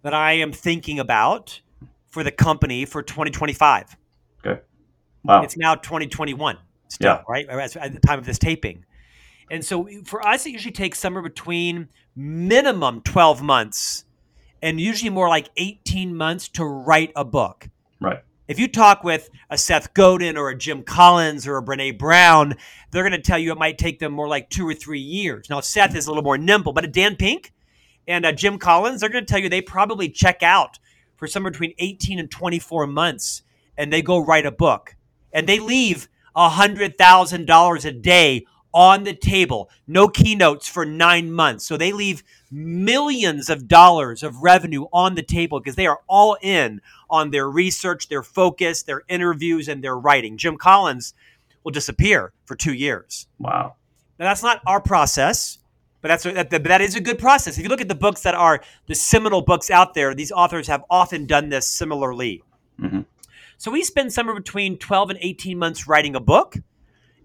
that 0.03 0.13
I 0.13 0.33
am 0.33 0.51
thinking 0.51 0.99
about 0.99 1.59
for 2.07 2.23
the 2.23 2.31
company 2.31 2.85
for 2.85 3.01
2025. 3.01 3.97
Wow. 5.27 5.41
It's 5.43 5.57
now 5.57 5.75
2021 5.75 6.57
still, 6.87 7.07
Yeah. 7.07 7.21
right? 7.27 7.47
At 7.49 7.93
the 7.93 7.99
time 7.99 8.19
of 8.19 8.25
this 8.25 8.39
taping. 8.39 8.85
And 9.51 9.63
so 9.63 9.87
for 10.05 10.25
us, 10.25 10.45
it 10.45 10.51
usually 10.51 10.71
takes 10.73 10.99
somewhere 10.99 11.23
between 11.23 11.89
minimum 12.15 13.01
12 13.01 13.41
months 13.41 14.05
and 14.61 14.79
usually 14.81 15.09
more 15.09 15.29
like 15.29 15.49
18 15.57 16.15
months 16.15 16.47
to 16.49 16.65
write 16.65 17.11
a 17.15 17.23
book. 17.25 17.69
right. 17.99 18.23
If 18.47 18.59
you 18.59 18.69
talk 18.69 19.03
with 19.03 19.29
a 19.49 19.57
Seth 19.57 19.93
Godin 19.93 20.37
or 20.37 20.49
a 20.49 20.57
Jim 20.57 20.81
Collins 20.81 21.45
or 21.45 21.57
a 21.57 21.61
Brene 21.63 21.97
Brown, 21.97 22.55
they're 22.91 23.03
going 23.03 23.11
to 23.11 23.19
tell 23.21 23.37
you 23.37 23.51
it 23.51 23.57
might 23.57 23.77
take 23.77 23.99
them 23.99 24.13
more 24.13 24.29
like 24.29 24.49
two 24.49 24.65
or 24.65 24.73
three 24.73 25.01
years. 25.01 25.49
Now, 25.49 25.59
Seth 25.59 25.93
is 25.97 26.07
a 26.07 26.11
little 26.11 26.23
more 26.23 26.37
nimble, 26.37 26.71
but 26.71 26.85
a 26.85 26.87
Dan 26.87 27.17
Pink 27.17 27.51
and 28.07 28.25
a 28.25 28.31
Jim 28.31 28.57
Collins, 28.57 29.01
they're 29.01 29.09
going 29.09 29.25
to 29.25 29.29
tell 29.29 29.41
you 29.41 29.49
they 29.49 29.59
probably 29.61 30.07
check 30.09 30.43
out 30.43 30.79
for 31.17 31.27
somewhere 31.27 31.51
between 31.51 31.73
18 31.77 32.19
and 32.19 32.31
24 32.31 32.87
months 32.87 33.41
and 33.77 33.91
they 33.91 34.01
go 34.01 34.17
write 34.17 34.45
a 34.45 34.51
book. 34.51 34.95
And 35.33 35.47
they 35.47 35.59
leave 35.59 36.07
a 36.35 36.49
$100,000 36.49 37.85
a 37.85 37.91
day 37.91 38.45
on 38.73 39.05
the 39.05 39.13
table, 39.13 39.69
no 39.87 40.07
keynotes 40.07 40.67
for 40.67 40.85
nine 40.85 41.31
months. 41.31 41.65
So 41.65 41.77
they 41.77 41.91
leave 41.91 42.23
millions 42.51 43.49
of 43.49 43.67
dollars 43.67 44.21
of 44.21 44.43
revenue 44.43 44.85
on 44.93 45.15
the 45.15 45.23
table 45.23 45.59
because 45.59 45.75
they 45.75 45.87
are 45.87 46.01
all 46.07 46.37
in 46.41 46.81
on 47.09 47.31
their 47.31 47.49
research, 47.49 48.07
their 48.07 48.21
focus, 48.21 48.83
their 48.83 49.01
interviews, 49.07 49.67
and 49.67 49.83
their 49.83 49.97
writing. 49.97 50.37
Jim 50.37 50.57
Collins 50.57 51.13
will 51.63 51.71
disappear 51.71 52.33
for 52.45 52.55
two 52.55 52.73
years. 52.73 53.27
Wow. 53.39 53.75
Now 54.19 54.25
that's 54.25 54.43
not 54.43 54.61
our 54.67 54.79
process, 54.81 55.57
but 56.01 56.09
that's 56.09 56.23
that, 56.23 56.49
that, 56.49 56.63
that 56.63 56.81
is 56.81 56.95
a 56.95 57.01
good 57.01 57.17
process. 57.17 57.57
If 57.57 57.63
you 57.63 57.69
look 57.69 57.81
at 57.81 57.87
the 57.87 57.95
books 57.95 58.21
that 58.21 58.35
are 58.35 58.61
the 58.85 58.95
seminal 58.95 59.41
books 59.41 59.71
out 59.71 59.93
there, 59.93 60.13
these 60.13 60.31
authors 60.31 60.67
have 60.67 60.83
often 60.89 61.25
done 61.25 61.49
this 61.49 61.67
similarly. 61.67 62.43
Mhm. 62.79 63.05
So 63.57 63.71
we 63.71 63.83
spend 63.83 64.13
somewhere 64.13 64.35
between 64.35 64.77
12 64.77 65.11
and 65.11 65.19
18 65.21 65.57
months 65.57 65.87
writing 65.87 66.15
a 66.15 66.19
book. 66.19 66.57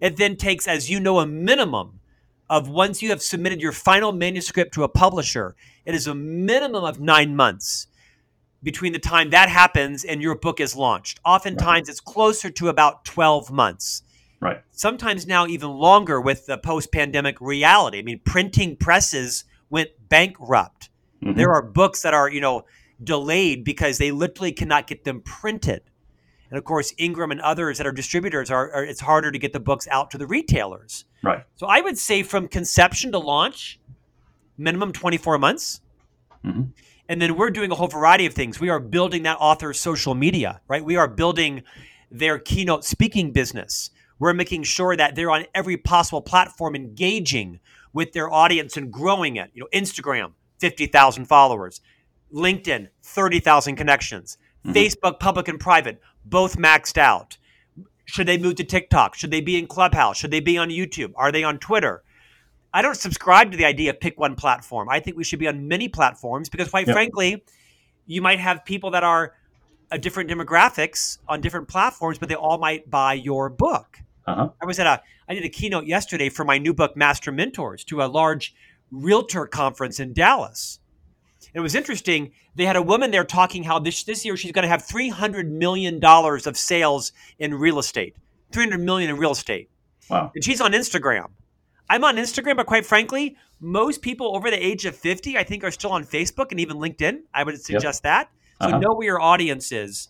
It 0.00 0.16
then 0.16 0.36
takes, 0.36 0.66
as 0.66 0.90
you 0.90 0.98
know, 0.98 1.20
a 1.20 1.26
minimum 1.26 2.00
of 2.48 2.68
once 2.68 3.02
you 3.02 3.10
have 3.10 3.22
submitted 3.22 3.60
your 3.60 3.72
final 3.72 4.12
manuscript 4.12 4.74
to 4.74 4.82
a 4.82 4.88
publisher, 4.88 5.54
it 5.84 5.94
is 5.94 6.06
a 6.06 6.14
minimum 6.14 6.84
of 6.84 7.00
nine 7.00 7.36
months 7.36 7.86
between 8.62 8.92
the 8.92 8.98
time 8.98 9.30
that 9.30 9.48
happens 9.48 10.04
and 10.04 10.22
your 10.22 10.36
book 10.36 10.60
is 10.60 10.76
launched. 10.76 11.20
Oftentimes, 11.24 11.88
it's 11.88 12.00
closer 12.00 12.50
to 12.50 12.68
about 12.68 13.04
12 13.04 13.50
months 13.50 14.02
Right. 14.40 14.60
sometimes 14.70 15.26
now 15.26 15.46
even 15.46 15.70
longer 15.70 16.20
with 16.20 16.46
the 16.46 16.58
post-pandemic 16.58 17.40
reality. 17.40 17.98
I 17.98 18.02
mean, 18.02 18.20
printing 18.24 18.76
presses 18.76 19.44
went 19.70 19.90
bankrupt. 20.08 20.90
Mhm. 21.22 21.36
There 21.36 21.52
are 21.52 21.62
books 21.62 22.02
that 22.02 22.12
are, 22.14 22.28
you 22.28 22.40
know, 22.40 22.64
delayed 23.02 23.64
because 23.64 23.98
they 23.98 24.10
literally 24.10 24.52
cannot 24.52 24.86
get 24.86 25.04
them 25.04 25.20
printed. 25.20 25.82
And 26.52 26.58
of 26.58 26.64
course, 26.64 26.92
Ingram 26.98 27.30
and 27.30 27.40
others 27.40 27.78
that 27.78 27.86
are 27.86 27.92
distributors 27.92 28.50
are, 28.50 28.70
are 28.72 28.84
it's 28.84 29.00
harder 29.00 29.32
to 29.32 29.38
get 29.38 29.54
the 29.54 29.58
books 29.58 29.88
out 29.90 30.10
to 30.10 30.18
the 30.18 30.26
retailers. 30.26 31.06
Right. 31.22 31.44
So 31.56 31.66
I 31.66 31.80
would 31.80 31.96
say 31.96 32.22
from 32.22 32.46
conception 32.46 33.10
to 33.12 33.18
launch, 33.18 33.80
minimum 34.58 34.92
24 34.92 35.38
months. 35.38 35.80
Mhm. 36.44 36.72
And 37.08 37.22
then 37.22 37.36
we're 37.36 37.48
doing 37.48 37.72
a 37.72 37.74
whole 37.74 37.88
variety 37.88 38.26
of 38.26 38.34
things. 38.34 38.60
We 38.60 38.68
are 38.68 38.80
building 38.80 39.22
that 39.22 39.38
author's 39.40 39.80
social 39.80 40.14
media, 40.14 40.60
right? 40.68 40.84
We 40.84 40.94
are 40.94 41.08
building 41.08 41.62
their 42.10 42.38
keynote 42.38 42.84
speaking 42.84 43.32
business. 43.32 43.90
We're 44.18 44.34
making 44.34 44.64
sure 44.64 44.94
that 44.94 45.14
they're 45.14 45.30
on 45.30 45.46
every 45.54 45.78
possible 45.78 46.20
platform 46.20 46.76
engaging 46.76 47.60
with 47.94 48.12
their 48.12 48.30
audience 48.30 48.76
and 48.76 48.92
growing 48.92 49.36
it. 49.36 49.50
You 49.54 49.62
know, 49.62 49.68
Instagram, 49.72 50.32
50,000 50.58 51.24
followers, 51.24 51.80
LinkedIn, 52.30 52.88
30,000 53.02 53.76
connections, 53.76 54.36
Mhm. 54.66 54.72
Facebook 54.74 55.18
public 55.20 55.48
and 55.48 55.58
private, 55.58 56.00
both 56.24 56.56
maxed 56.56 56.98
out. 56.98 57.36
Should 58.04 58.26
they 58.28 58.38
move 58.38 58.56
to 58.56 58.64
TikTok? 58.64 59.14
Should 59.14 59.30
they 59.30 59.40
be 59.40 59.56
in 59.56 59.66
Clubhouse? 59.66 60.16
Should 60.16 60.30
they 60.30 60.40
be 60.40 60.58
on 60.58 60.68
YouTube? 60.68 61.12
Are 61.16 61.32
they 61.32 61.44
on 61.44 61.58
Twitter? 61.58 62.02
I 62.74 62.82
don't 62.82 62.96
subscribe 62.96 63.50
to 63.52 63.56
the 63.56 63.64
idea 63.64 63.90
of 63.90 64.00
pick 64.00 64.18
one 64.18 64.34
platform. 64.34 64.88
I 64.88 65.00
think 65.00 65.16
we 65.16 65.24
should 65.24 65.38
be 65.38 65.48
on 65.48 65.68
many 65.68 65.88
platforms 65.88 66.48
because, 66.48 66.68
quite 66.70 66.86
Yep. 66.86 66.94
frankly, 66.94 67.44
you 68.06 68.22
might 68.22 68.40
have 68.40 68.64
people 68.64 68.90
that 68.92 69.04
are 69.04 69.34
a 69.90 69.98
different 69.98 70.30
demographics 70.30 71.18
on 71.28 71.40
different 71.40 71.68
platforms, 71.68 72.18
but 72.18 72.28
they 72.28 72.34
all 72.34 72.58
might 72.58 72.90
buy 72.90 73.12
your 73.12 73.48
book. 73.50 73.98
Uh-huh. 74.26 74.48
I 74.60 74.64
was 74.66 74.78
at 74.78 74.86
a 74.86 75.02
I 75.28 75.34
did 75.34 75.44
a 75.44 75.48
keynote 75.48 75.86
yesterday 75.86 76.28
for 76.28 76.44
my 76.44 76.58
new 76.58 76.74
book, 76.74 76.96
Master 76.96 77.30
Mentors, 77.32 77.84
to 77.84 78.02
a 78.02 78.06
large 78.06 78.54
realtor 78.90 79.46
conference 79.46 79.98
in 80.00 80.12
Dallas. 80.12 80.78
It 81.54 81.60
was 81.60 81.74
interesting. 81.74 82.32
They 82.54 82.64
had 82.64 82.76
a 82.76 82.82
woman 82.82 83.10
there 83.10 83.24
talking 83.24 83.62
how 83.62 83.78
this 83.78 84.04
this 84.04 84.24
year 84.24 84.36
she's 84.36 84.52
going 84.52 84.62
to 84.62 84.68
have 84.68 84.82
three 84.84 85.08
hundred 85.10 85.50
million 85.50 86.00
dollars 86.00 86.46
of 86.46 86.56
sales 86.56 87.12
in 87.38 87.54
real 87.54 87.78
estate. 87.78 88.16
Three 88.52 88.64
hundred 88.64 88.80
million 88.80 89.10
in 89.10 89.16
real 89.18 89.32
estate, 89.32 89.68
Wow. 90.10 90.30
and 90.34 90.42
she's 90.44 90.60
on 90.60 90.72
Instagram. 90.72 91.30
I'm 91.90 92.04
on 92.04 92.16
Instagram, 92.16 92.56
but 92.56 92.66
quite 92.66 92.86
frankly, 92.86 93.36
most 93.60 94.00
people 94.02 94.34
over 94.34 94.50
the 94.50 94.56
age 94.64 94.86
of 94.86 94.96
50, 94.96 95.36
I 95.36 95.44
think, 95.44 95.62
are 95.62 95.70
still 95.70 95.92
on 95.92 96.04
Facebook 96.04 96.50
and 96.50 96.58
even 96.60 96.78
LinkedIn. 96.78 97.20
I 97.34 97.42
would 97.44 97.60
suggest 97.62 98.02
that. 98.04 98.30
So 98.60 98.68
Uh-huh. 98.68 98.78
know 98.78 98.94
where 98.94 99.06
your 99.06 99.20
audience 99.20 99.72
is. 99.72 100.08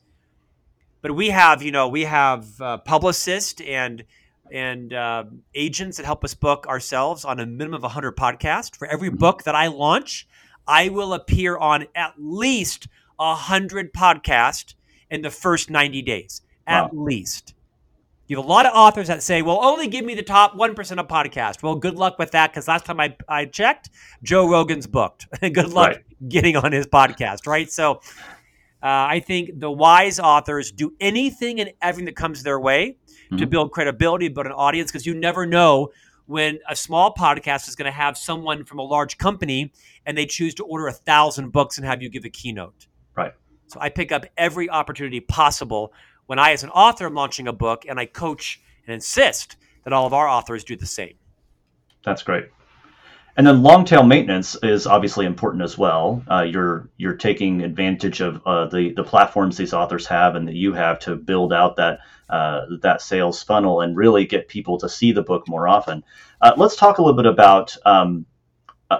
But 1.00 1.12
we 1.16 1.30
have, 1.30 1.62
you 1.62 1.72
know, 1.72 1.88
we 1.88 2.02
have 2.04 2.60
uh, 2.60 2.78
publicists 2.78 3.60
and 3.66 4.04
and 4.52 4.92
uh, 4.92 5.24
agents 5.54 5.96
that 5.96 6.04
help 6.04 6.22
us 6.24 6.34
book 6.34 6.66
ourselves 6.66 7.24
on 7.24 7.40
a 7.40 7.46
minimum 7.46 7.74
of 7.78 7.82
100 7.84 8.14
podcasts. 8.16 8.76
For 8.76 8.86
every 8.86 9.08
book 9.08 9.44
that 9.44 9.54
I 9.54 9.68
launch, 9.68 10.28
I 10.66 10.88
will 10.88 11.12
appear 11.14 11.56
on 11.56 11.86
at 11.94 12.14
least 12.18 12.88
100 13.16 13.92
podcasts 13.92 14.74
in 15.10 15.22
the 15.22 15.30
first 15.30 15.70
90 15.70 16.02
days. 16.02 16.42
At 16.66 16.96
least. 16.96 17.54
You 18.28 18.36
have 18.36 18.44
a 18.46 18.48
lot 18.48 18.64
of 18.66 18.72
authors 18.74 19.08
that 19.08 19.22
say, 19.22 19.42
well, 19.42 19.58
only 19.62 19.88
give 19.88 20.04
me 20.04 20.14
the 20.14 20.22
top 20.22 20.54
1% 20.54 20.98
of 20.98 21.08
podcast. 21.08 21.62
Well, 21.62 21.74
good 21.74 21.96
luck 21.96 22.18
with 22.18 22.30
that 22.30 22.50
because 22.50 22.66
last 22.68 22.86
time 22.86 22.98
I, 23.00 23.14
I 23.28 23.44
checked, 23.44 23.90
Joe 24.22 24.48
Rogan's 24.48 24.86
booked. 24.86 25.26
good 25.40 25.72
luck 25.72 25.88
Right. 25.96 26.28
getting 26.28 26.56
on 26.56 26.72
his 26.72 26.86
podcast, 26.86 27.46
right? 27.46 27.70
So 27.70 28.00
uh, 28.82 28.86
I 29.14 29.20
think 29.20 29.58
the 29.60 29.70
wise 29.70 30.18
authors 30.18 30.72
do 30.72 30.94
anything 31.00 31.60
and 31.60 31.72
everything 31.82 32.06
that 32.06 32.16
comes 32.16 32.42
their 32.42 32.58
way 32.58 32.96
to 33.30 33.46
Mhm. 33.46 33.50
build 33.50 33.72
credibility, 33.72 34.28
build 34.28 34.46
an 34.46 34.52
audience, 34.52 34.90
because 34.90 35.04
you 35.06 35.14
never 35.14 35.44
know 35.44 35.90
when 36.32 36.58
a 36.66 36.74
small 36.74 37.12
podcast 37.12 37.68
is 37.68 37.76
going 37.76 37.84
to 37.84 37.92
have 37.92 38.16
someone 38.16 38.64
from 38.64 38.78
a 38.78 38.82
large 38.82 39.18
company 39.18 39.70
and 40.06 40.16
they 40.16 40.24
choose 40.24 40.54
to 40.54 40.64
order 40.64 40.86
a 40.86 40.92
thousand 40.92 41.50
books 41.50 41.76
and 41.76 41.86
have 41.86 42.02
you 42.02 42.08
give 42.08 42.24
a 42.24 42.30
keynote. 42.30 42.86
Right. 43.14 43.34
So 43.66 43.78
I 43.78 43.90
pick 43.90 44.12
up 44.12 44.24
every 44.38 44.70
opportunity 44.70 45.20
possible 45.20 45.92
when 46.26 46.38
I, 46.38 46.52
as 46.52 46.64
an 46.64 46.70
author, 46.70 47.04
am 47.04 47.14
launching 47.14 47.48
a 47.48 47.52
book, 47.52 47.84
and 47.86 48.00
I 48.00 48.06
coach 48.06 48.62
and 48.86 48.94
insist 48.94 49.56
that 49.84 49.92
all 49.92 50.06
of 50.06 50.14
our 50.14 50.26
authors 50.26 50.64
do 50.64 50.74
the 50.74 50.86
same. 50.86 51.14
That's 52.02 52.22
great. 52.22 52.46
And 53.36 53.46
then 53.46 53.62
long 53.62 53.84
tail 53.86 54.02
maintenance 54.02 54.56
is 54.62 54.86
obviously 54.86 55.24
important 55.24 55.62
as 55.62 55.78
well. 55.78 56.22
Uh, 56.30 56.42
you're 56.42 56.90
you're 56.98 57.16
taking 57.16 57.62
advantage 57.62 58.20
of 58.20 58.42
uh, 58.46 58.66
the 58.66 58.92
the 58.92 59.04
platforms 59.04 59.56
these 59.56 59.72
authors 59.72 60.06
have 60.06 60.34
and 60.34 60.46
that 60.48 60.54
you 60.54 60.74
have 60.74 60.98
to 61.00 61.16
build 61.16 61.52
out 61.52 61.76
that 61.76 62.00
uh, 62.28 62.66
that 62.82 63.00
sales 63.00 63.42
funnel 63.42 63.80
and 63.80 63.96
really 63.96 64.26
get 64.26 64.48
people 64.48 64.78
to 64.78 64.88
see 64.88 65.12
the 65.12 65.22
book 65.22 65.48
more 65.48 65.66
often. 65.66 66.04
Uh, 66.42 66.52
let's 66.56 66.76
talk 66.76 66.98
a 66.98 67.02
little 67.02 67.16
bit 67.16 67.26
about 67.26 67.74
um, 67.86 68.26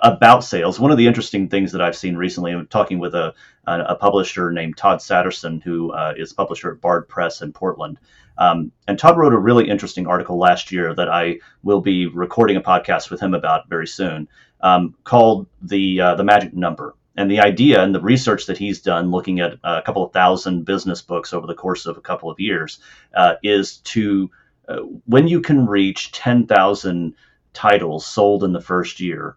about 0.03 0.45
sales. 0.45 0.81
One 0.81 0.91
of 0.91 0.99
the 0.99 1.07
interesting 1.07 1.49
things 1.49 1.73
that 1.73 1.81
I've 1.81 1.97
seen 1.97 2.17
recently, 2.17 2.53
I'm 2.53 2.67
talking 2.67 2.99
with 2.99 3.15
a 3.15 3.35
a, 3.67 3.95
publisher 3.95 4.51
named 4.51 4.77
Todd 4.77 4.99
Sattersten, 4.99 5.63
who 5.63 5.93
uh, 5.93 6.15
is 6.17 6.33
publisher 6.33 6.73
at 6.73 6.81
Bard 6.81 7.09
Press 7.09 7.43
in 7.43 7.53
Portland. 7.53 7.99
Um, 8.39 8.73
and 8.89 8.99
Todd 8.99 9.19
wrote 9.19 9.33
a 9.33 9.39
really 9.39 9.69
interesting 9.69 10.07
article 10.07 10.39
last 10.39 10.73
year 10.73 10.95
that 10.95 11.09
I 11.09 11.39
will 11.63 11.81
be 11.81 12.07
recording 12.07 12.57
a 12.57 12.61
podcast 12.61 13.11
with 13.11 13.21
him 13.21 13.35
about 13.35 13.69
very 13.69 13.87
soon, 13.87 14.29
um, 14.61 14.95
called 15.05 15.47
the 15.61 16.01
uh, 16.01 16.15
the 16.15 16.25
magic 16.25 16.55
number. 16.55 16.95
And 17.15 17.31
the 17.31 17.41
idea 17.41 17.83
and 17.83 17.95
the 17.95 18.01
research 18.01 18.47
that 18.47 18.57
he's 18.57 18.81
done, 18.81 19.11
looking 19.11 19.41
at 19.41 19.59
a 19.63 19.83
couple 19.83 20.03
of 20.03 20.13
thousand 20.13 20.65
business 20.65 21.03
books 21.03 21.35
over 21.35 21.47
the 21.47 21.55
course 21.55 21.85
of 21.85 21.99
a 21.99 22.01
couple 22.01 22.31
of 22.31 22.41
years, 22.41 22.79
uh, 23.15 23.35
is 23.43 23.79
to 23.79 24.31
uh, 24.67 24.79
when 25.05 25.29
you 25.29 25.41
can 25.41 25.67
reach 25.67 26.13
ten 26.13 26.47
thousand 26.47 27.15
titles 27.53 28.07
sold 28.07 28.45
in 28.45 28.53
the 28.53 28.61
first 28.63 28.99
year, 28.99 29.37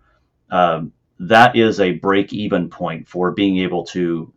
um, 0.55 0.93
that 1.19 1.55
is 1.57 1.81
a 1.81 1.93
break 1.93 2.31
even 2.31 2.69
point 2.69 3.07
for 3.09 3.31
being 3.31 3.57
able 3.57 3.83
to 3.85 4.31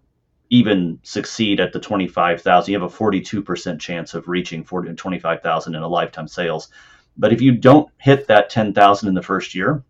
even 0.50 0.98
succeed 1.02 1.60
at 1.60 1.72
the 1.72 1.78
25,000, 1.78 2.72
you 2.72 2.80
have 2.80 2.90
a 2.90 2.94
42% 2.94 3.78
chance 3.78 4.14
of 4.14 4.26
reaching 4.26 4.64
40 4.64 4.94
25,000 4.94 5.74
in 5.76 5.82
a 5.82 5.88
lifetime 5.88 6.26
sales. 6.26 6.70
But 7.16 7.32
if 7.32 7.40
you 7.40 7.52
don't 7.52 7.88
hit 7.98 8.26
that 8.26 8.50
10,000 8.50 9.08
in 9.08 9.14
the 9.14 9.22
first 9.22 9.54
year, 9.54 9.84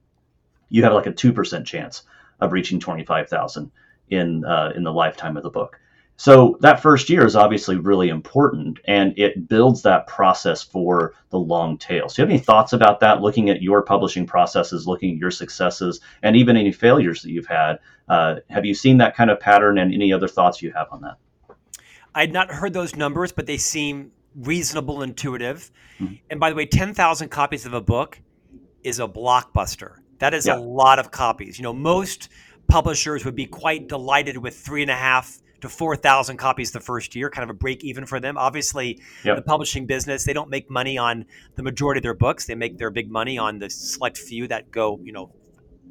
you 0.68 0.82
have 0.82 0.92
like 0.92 1.06
a 1.06 1.12
2% 1.12 1.64
chance 1.64 2.02
of 2.40 2.52
reaching 2.52 2.78
25,000 2.78 3.70
in 4.10 4.44
uh, 4.44 4.72
in 4.74 4.82
the 4.82 4.92
lifetime 4.92 5.36
of 5.36 5.42
the 5.42 5.50
book. 5.50 5.80
So 6.20 6.58
that 6.62 6.82
first 6.82 7.08
year 7.08 7.24
is 7.24 7.36
obviously 7.36 7.76
really 7.76 8.08
important 8.08 8.80
and 8.86 9.16
it 9.16 9.48
builds 9.48 9.82
that 9.82 10.08
process 10.08 10.64
for 10.64 11.14
the 11.30 11.38
long 11.38 11.78
tail. 11.78 12.08
So 12.08 12.20
you 12.20 12.26
have 12.26 12.30
any 12.30 12.40
thoughts 12.40 12.72
about 12.72 12.98
that 13.00 13.20
looking 13.20 13.50
at 13.50 13.62
your 13.62 13.82
publishing 13.82 14.26
processes, 14.26 14.84
looking 14.84 15.12
at 15.14 15.18
your 15.18 15.30
successes 15.30 16.00
and 16.24 16.34
even 16.34 16.56
any 16.56 16.72
failures 16.72 17.22
that 17.22 17.30
you've 17.30 17.46
had? 17.46 17.78
Uh, 18.08 18.36
have 18.50 18.64
you 18.64 18.74
seen 18.74 18.98
that 18.98 19.14
kind 19.14 19.30
of 19.30 19.38
pattern 19.38 19.78
and 19.78 19.94
any 19.94 20.12
other 20.12 20.26
thoughts 20.26 20.60
you 20.60 20.72
have 20.72 20.88
on 20.90 21.02
that? 21.02 21.18
I 22.16 22.22
had 22.22 22.32
not 22.32 22.50
heard 22.50 22.72
those 22.72 22.96
numbers, 22.96 23.30
but 23.30 23.46
they 23.46 23.56
seem 23.56 24.10
reasonable, 24.34 25.02
intuitive. 25.02 25.70
Mhm. 26.00 26.18
And 26.30 26.40
by 26.40 26.50
the 26.50 26.56
way, 26.56 26.66
10,000 26.66 27.28
copies 27.28 27.64
of 27.64 27.74
a 27.74 27.80
book 27.80 28.20
is 28.82 28.98
a 28.98 29.06
blockbuster. 29.06 29.98
That 30.18 30.34
is 30.34 30.48
Yeah. 30.48 30.56
a 30.56 30.58
lot 30.58 30.98
of 30.98 31.12
copies. 31.12 31.60
You 31.60 31.62
know, 31.62 31.72
most 31.72 32.28
publishers 32.66 33.24
would 33.24 33.36
be 33.36 33.46
quite 33.46 33.88
delighted 33.88 34.38
with 34.38 34.58
three 34.58 34.82
and 34.82 34.90
a 34.90 34.96
half 34.96 35.38
to 35.60 35.68
4,000 35.68 36.36
copies 36.36 36.70
the 36.70 36.80
first 36.80 37.14
year, 37.16 37.30
kind 37.30 37.42
of 37.42 37.50
a 37.50 37.58
break 37.58 37.84
even 37.84 38.06
for 38.06 38.20
them. 38.20 38.38
Obviously, 38.38 39.00
Yep. 39.24 39.36
the 39.36 39.42
publishing 39.42 39.86
business, 39.86 40.24
they 40.24 40.32
don't 40.32 40.50
make 40.50 40.70
money 40.70 40.96
on 40.96 41.24
the 41.56 41.62
majority 41.62 41.98
of 41.98 42.02
their 42.02 42.14
books. 42.14 42.46
They 42.46 42.54
make 42.54 42.78
their 42.78 42.90
big 42.90 43.10
money 43.10 43.38
on 43.38 43.58
the 43.58 43.68
select 43.70 44.18
few 44.18 44.46
that 44.48 44.70
go, 44.70 45.00
you 45.02 45.12
know, 45.12 45.32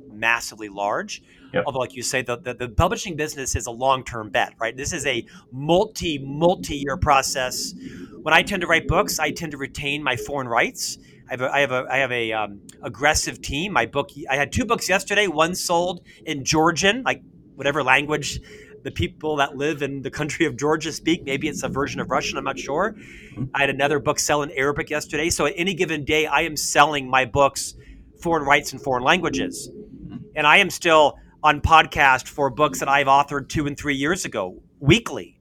massively 0.09 0.69
large. 0.69 1.21
Yep. 1.53 1.63
Although, 1.65 1.79
like 1.79 1.95
you 1.95 2.03
say, 2.03 2.21
the, 2.21 2.37
the, 2.37 2.53
the 2.53 2.69
publishing 2.69 3.15
business 3.15 3.55
is 3.55 3.67
a 3.67 3.71
long 3.71 4.03
term 4.03 4.29
bet, 4.29 4.53
right? 4.59 4.75
This 4.75 4.93
is 4.93 5.05
a 5.05 5.25
multi, 5.51 6.17
multi 6.17 6.77
year 6.77 6.97
process. 6.97 7.73
When 8.21 8.33
I 8.33 8.41
tend 8.41 8.61
to 8.61 8.67
write 8.67 8.87
books, 8.87 9.19
I 9.19 9.31
tend 9.31 9.51
to 9.51 9.57
retain 9.57 10.03
my 10.03 10.15
foreign 10.15 10.47
rights. 10.47 10.97
I 11.29 11.33
have 11.33 11.41
a, 11.41 11.53
I 11.53 11.59
have 11.59 11.71
a, 11.71 11.85
I 11.89 11.97
have 11.97 12.11
a 12.11 12.31
um, 12.33 12.61
aggressive 12.81 13.41
team. 13.41 13.73
My 13.73 13.85
book, 13.85 14.11
I 14.29 14.35
had 14.35 14.51
two 14.51 14.65
books 14.65 14.89
yesterday. 14.89 15.27
One 15.27 15.55
sold 15.55 16.01
in 16.25 16.43
Georgian, 16.43 17.03
like 17.03 17.21
whatever 17.55 17.83
language 17.83 18.39
the 18.83 18.91
people 18.91 19.35
that 19.37 19.57
live 19.57 19.81
in 19.81 20.01
the 20.01 20.11
country 20.11 20.45
of 20.45 20.57
Georgia 20.57 20.91
speak. 20.91 21.23
Maybe 21.23 21.47
it's 21.47 21.63
a 21.63 21.69
version 21.69 21.99
of 21.99 22.09
Russian. 22.09 22.37
I'm 22.37 22.43
not 22.43 22.59
sure. 22.59 22.93
Mm-hmm. 22.93 23.45
I 23.53 23.61
had 23.61 23.69
another 23.69 23.99
book 23.99 24.19
sell 24.19 24.43
in 24.43 24.51
Arabic 24.51 24.89
yesterday. 24.89 25.29
So 25.29 25.45
at 25.45 25.53
any 25.57 25.73
given 25.73 26.05
day, 26.05 26.25
I 26.25 26.41
am 26.41 26.55
selling 26.55 27.09
my 27.09 27.25
books 27.25 27.75
foreign 28.21 28.45
rights 28.45 28.73
in 28.73 28.79
foreign 28.79 29.03
languages. 29.03 29.69
Mm-hmm. 29.69 30.17
And 30.35 30.47
I 30.47 30.57
am 30.57 30.69
still 30.69 31.17
on 31.43 31.61
podcast 31.61 32.27
for 32.27 32.49
books 32.49 32.79
that 32.79 32.89
I've 32.89 33.07
authored 33.07 33.49
two 33.49 33.67
and 33.67 33.77
three 33.77 33.95
years 33.95 34.25
ago, 34.25 34.61
weekly, 34.79 35.39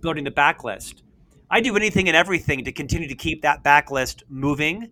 building 0.00 0.24
the 0.24 0.30
backlist. 0.30 1.02
I 1.50 1.60
do 1.60 1.76
anything 1.76 2.08
and 2.08 2.16
everything 2.16 2.64
to 2.64 2.72
continue 2.72 3.08
to 3.08 3.14
keep 3.14 3.42
that 3.42 3.64
backlist 3.64 4.22
moving, 4.28 4.90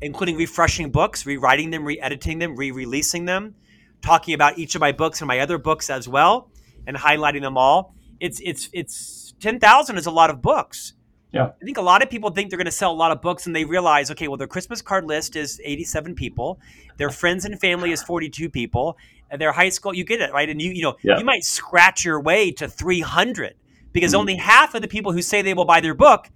including 0.00 0.36
refreshing 0.36 0.90
books, 0.90 1.24
rewriting 1.24 1.70
them, 1.70 1.84
re 1.84 2.00
editing 2.00 2.38
them, 2.38 2.56
re 2.56 2.70
releasing 2.70 3.26
them, 3.26 3.54
talking 4.02 4.34
about 4.34 4.58
each 4.58 4.74
of 4.74 4.80
my 4.80 4.92
books 4.92 5.20
and 5.20 5.28
my 5.28 5.38
other 5.38 5.58
books 5.58 5.90
as 5.90 6.08
well, 6.08 6.50
and 6.90 6.98
highlighting 6.98 7.40
them 7.42 7.56
all. 7.56 7.94
It's, 8.18 8.40
it's, 8.44 8.68
it's 8.72 9.32
10,000 9.40 9.96
is 9.96 10.06
a 10.06 10.10
lot 10.10 10.28
of 10.28 10.42
books. 10.42 10.92
Yeah. 11.32 11.52
I 11.60 11.64
think 11.64 11.78
a 11.78 11.82
lot 11.82 12.02
of 12.02 12.10
people 12.10 12.30
think 12.30 12.50
they're 12.50 12.56
going 12.58 12.64
to 12.66 12.72
sell 12.72 12.90
a 12.90 13.00
lot 13.04 13.12
of 13.12 13.22
books 13.22 13.46
and 13.46 13.54
they 13.54 13.64
realize, 13.64 14.10
okay, 14.10 14.26
well, 14.26 14.36
their 14.36 14.48
Christmas 14.48 14.82
card 14.82 15.04
list 15.06 15.36
is 15.36 15.60
87 15.64 16.16
people, 16.16 16.58
their 16.96 17.10
friends 17.10 17.44
and 17.44 17.58
family 17.60 17.92
is 17.92 18.02
42 18.02 18.50
people, 18.50 18.98
and 19.30 19.40
their 19.40 19.52
high 19.52 19.68
school, 19.68 19.94
you 19.94 20.02
get 20.04 20.20
it, 20.20 20.32
right? 20.32 20.48
And 20.50 20.60
you, 20.60 20.72
you 20.72 20.82
know, 20.82 20.96
Yeah. 21.02 21.18
you 21.18 21.24
might 21.24 21.44
scratch 21.44 22.04
your 22.04 22.20
way 22.20 22.50
to 22.52 22.66
300 22.68 23.54
because 23.92 24.12
Mhm. 24.12 24.18
only 24.18 24.34
half 24.34 24.74
of 24.74 24.82
the 24.82 24.88
people 24.88 25.12
who 25.12 25.22
say 25.22 25.40
they 25.40 25.54
will 25.54 25.64
buy 25.64 25.80
their 25.80 25.94
book 25.94 26.28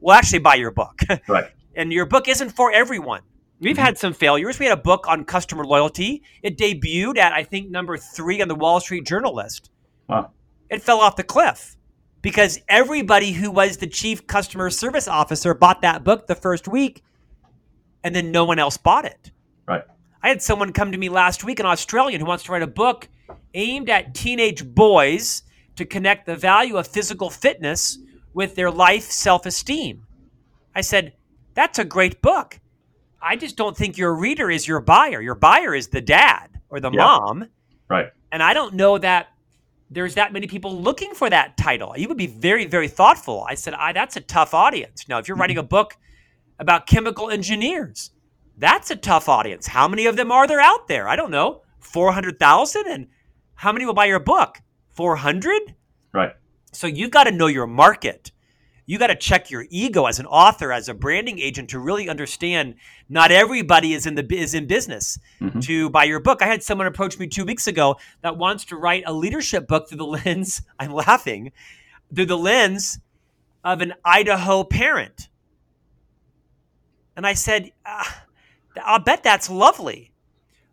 will 0.00 0.12
actually 0.12 0.40
buy 0.40 0.56
your 0.56 0.70
book. 0.70 1.00
Right. 1.28 1.46
and 1.74 1.90
your 1.90 2.04
book 2.04 2.28
isn't 2.28 2.50
for 2.50 2.70
everyone. 2.70 3.22
We've 3.58 3.78
had 3.78 3.96
some 3.96 4.12
failures. 4.12 4.58
We 4.58 4.66
had 4.66 4.76
a 4.76 4.82
book 4.82 5.06
on 5.08 5.24
customer 5.24 5.64
loyalty. 5.64 6.22
It 6.42 6.58
debuted 6.58 7.16
at, 7.16 7.32
I 7.32 7.44
think, 7.44 7.70
number 7.70 7.96
three 7.96 8.42
on 8.42 8.48
the 8.48 8.54
Wall 8.56 8.80
Street 8.80 9.06
Journal 9.06 9.34
list 9.34 9.70
Wow. 10.12 10.30
it 10.70 10.82
fell 10.82 11.00
off 11.00 11.16
the 11.16 11.22
cliff 11.22 11.76
because 12.22 12.60
everybody 12.68 13.32
who 13.32 13.50
was 13.50 13.78
the 13.78 13.86
chief 13.86 14.26
customer 14.26 14.70
service 14.70 15.08
officer 15.08 15.54
bought 15.54 15.82
that 15.82 16.04
book 16.04 16.26
the 16.26 16.34
first 16.34 16.68
week 16.68 17.02
and 18.04 18.14
then 18.14 18.30
no 18.30 18.44
one 18.44 18.58
else 18.58 18.76
bought 18.76 19.04
it. 19.04 19.30
Right. 19.66 19.82
I 20.22 20.28
had 20.28 20.42
someone 20.42 20.72
come 20.72 20.92
to 20.92 20.98
me 20.98 21.08
last 21.08 21.44
week, 21.44 21.60
an 21.60 21.66
Australian 21.66 22.20
who 22.20 22.26
wants 22.26 22.44
to 22.44 22.52
write 22.52 22.62
a 22.62 22.66
book 22.66 23.08
aimed 23.54 23.90
at 23.90 24.14
teenage 24.14 24.64
boys 24.64 25.42
to 25.76 25.84
connect 25.84 26.26
the 26.26 26.36
value 26.36 26.76
of 26.76 26.86
physical 26.86 27.30
fitness 27.30 27.98
with 28.34 28.54
their 28.54 28.70
life 28.70 29.04
self 29.04 29.46
esteem. 29.46 30.06
I 30.74 30.80
said, 30.80 31.12
That's 31.54 31.78
a 31.78 31.84
great 31.84 32.22
book. 32.22 32.58
I 33.20 33.36
just 33.36 33.56
don't 33.56 33.76
think 33.76 33.98
your 33.98 34.14
reader 34.14 34.50
is 34.50 34.66
your 34.66 34.80
buyer. 34.80 35.20
Your 35.20 35.34
buyer 35.34 35.74
is 35.74 35.88
the 35.88 36.00
dad 36.00 36.48
or 36.70 36.80
the 36.80 36.90
Yeah. 36.90 37.04
mom. 37.04 37.48
Right. 37.88 38.10
And 38.32 38.42
I 38.42 38.54
don't 38.54 38.74
know 38.74 38.98
that 38.98 39.28
there's 39.92 40.14
that 40.14 40.32
many 40.32 40.46
people 40.46 40.80
looking 40.80 41.14
for 41.14 41.28
that 41.28 41.56
title. 41.56 41.94
You 41.96 42.08
would 42.08 42.16
be 42.16 42.26
very, 42.26 42.64
very 42.66 42.88
thoughtful. 42.88 43.44
I 43.48 43.54
said, 43.54 43.74
I, 43.74 43.92
that's 43.92 44.16
a 44.16 44.20
tough 44.20 44.54
audience. 44.54 45.06
Now, 45.06 45.18
if 45.18 45.28
you're 45.28 45.36
writing 45.36 45.58
a 45.58 45.62
mm-hmm. 45.62 45.68
book 45.68 45.96
about 46.58 46.86
chemical 46.86 47.30
engineers, 47.30 48.10
that's 48.56 48.90
a 48.90 48.96
tough 48.96 49.28
audience. 49.28 49.66
How 49.66 49.88
many 49.88 50.06
of 50.06 50.16
them 50.16 50.32
are 50.32 50.46
there 50.46 50.60
out 50.60 50.88
there? 50.88 51.08
I 51.08 51.16
don't 51.16 51.30
know. 51.30 51.62
400,000? 51.80 52.86
And 52.86 53.08
how 53.54 53.72
many 53.72 53.84
will 53.84 53.92
buy 53.92 54.06
your 54.06 54.20
book? 54.20 54.60
400? 54.90 55.74
Right. 56.12 56.32
So 56.72 56.86
you've 56.86 57.10
got 57.10 57.24
to 57.24 57.30
know 57.30 57.46
your 57.46 57.66
market. 57.66 58.32
You 58.84 58.98
got 58.98 59.08
to 59.08 59.14
check 59.14 59.50
your 59.50 59.66
ego 59.70 60.06
as 60.06 60.18
an 60.18 60.26
author, 60.26 60.72
as 60.72 60.88
a 60.88 60.94
branding 60.94 61.38
agent, 61.38 61.70
to 61.70 61.78
really 61.78 62.08
understand 62.08 62.74
not 63.08 63.30
everybody 63.30 63.92
is 63.92 64.06
in 64.06 64.16
the 64.16 64.26
is 64.34 64.54
in 64.54 64.66
business 64.66 65.18
mm-hmm. 65.40 65.60
to 65.60 65.88
buy 65.90 66.04
your 66.04 66.20
book. 66.20 66.42
I 66.42 66.46
had 66.46 66.62
someone 66.62 66.86
approach 66.86 67.18
me 67.18 67.28
two 67.28 67.44
weeks 67.44 67.66
ago 67.66 67.96
that 68.22 68.36
wants 68.36 68.64
to 68.66 68.76
write 68.76 69.04
a 69.06 69.12
leadership 69.12 69.68
book 69.68 69.88
through 69.88 69.98
the 69.98 70.06
lens. 70.24 70.62
I'm 70.78 70.92
laughing 70.92 71.52
through 72.14 72.26
the 72.26 72.38
lens 72.38 72.98
of 73.64 73.80
an 73.80 73.94
Idaho 74.04 74.64
parent, 74.64 75.28
and 77.16 77.26
I 77.26 77.34
said, 77.34 77.70
ah, 77.86 78.24
"I'll 78.82 78.98
bet 78.98 79.22
that's 79.22 79.48
lovely, 79.48 80.12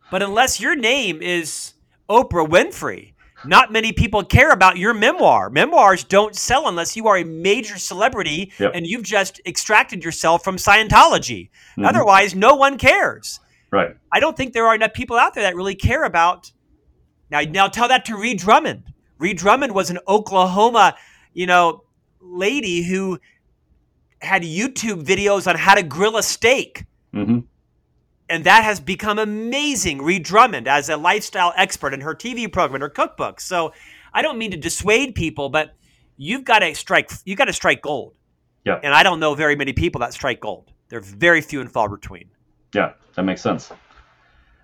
but 0.10 0.24
unless 0.24 0.60
your 0.60 0.76
name 0.76 1.22
is 1.22 1.74
Oprah 2.10 2.48
Winfrey." 2.48 3.14
Not 3.46 3.72
many 3.72 3.92
people 3.94 4.24
care 4.24 4.52
about 4.52 4.78
your 4.78 4.94
memoir. 4.94 5.50
Memoirs 5.50 6.04
don't 6.04 6.36
sell 6.36 6.68
unless 6.68 6.96
you 6.96 7.08
are 7.08 7.18
a 7.18 7.24
major 7.24 7.78
celebrity 7.78 8.52
yep. 8.60 8.72
and 8.74 8.86
you've 8.86 9.04
just 9.04 9.40
extracted 9.46 10.04
yourself 10.04 10.44
from 10.44 10.58
Scientology. 10.58 11.50
Mm-hmm. 11.50 11.86
Otherwise, 11.86 12.36
no 12.36 12.56
one 12.56 12.78
cares. 12.78 13.40
Right. 13.72 13.96
I 14.12 14.20
don't 14.20 14.36
think 14.36 14.54
there 14.54 14.66
are 14.68 14.76
enough 14.76 14.94
people 14.94 15.18
out 15.18 15.34
there 15.34 15.44
that 15.44 15.56
really 15.56 15.76
care 15.76 16.04
about. 16.04 16.52
Now, 17.30 17.42
now 17.42 17.68
tell 17.68 17.88
that 17.88 18.06
to 18.06 18.18
Ree 18.18 18.34
Drummond. 18.34 18.84
Ree 19.18 19.34
Drummond 19.34 19.74
was 19.74 19.90
an 19.90 20.00
Oklahoma, 20.08 20.96
you 21.34 21.46
know, 21.46 21.84
lady 22.20 22.84
who 22.84 23.20
had 24.22 24.44
YouTube 24.44 25.04
videos 25.04 25.48
on 25.48 25.56
how 25.56 25.76
to 25.76 25.84
grill 25.84 26.18
a 26.18 26.24
steak. 26.24 26.86
Mm-hmm. 27.14 27.40
And 28.30 28.44
that 28.44 28.64
has 28.64 28.80
become 28.80 29.18
amazing. 29.18 30.02
Ree 30.02 30.20
Drummond 30.20 30.68
as 30.68 30.90
a 30.90 30.98
lifestyle 30.98 31.54
expert 31.56 31.94
in 31.94 32.02
her 32.02 32.14
TV 32.14 32.52
program 32.52 32.76
and 32.76 32.82
her 32.84 32.90
cookbook. 32.90 33.42
So 33.42 33.74
I 34.14 34.22
don't 34.22 34.38
mean 34.38 34.52
to 34.52 34.58
dissuade 34.58 35.16
people, 35.16 35.50
but 35.50 35.76
you've 36.18 36.44
got 36.44 36.60
to 36.60 36.76
strike 36.76 37.12
you 37.26 37.36
got 37.36 37.46
to 37.46 37.54
strike 37.54 37.82
gold. 37.82 38.14
Yeah. 38.66 38.80
And 38.84 38.94
I 38.94 39.04
don't 39.04 39.20
know 39.20 39.34
very 39.36 39.56
many 39.56 39.74
people 39.74 40.00
that 40.02 40.14
strike 40.14 40.40
gold. 40.40 40.72
They're 40.90 41.02
very 41.02 41.42
few 41.42 41.62
and 41.62 41.72
far 41.72 41.90
between. 41.90 42.30
Yeah, 42.74 42.94
that 43.16 43.24
makes 43.24 43.42
sense. 43.42 43.72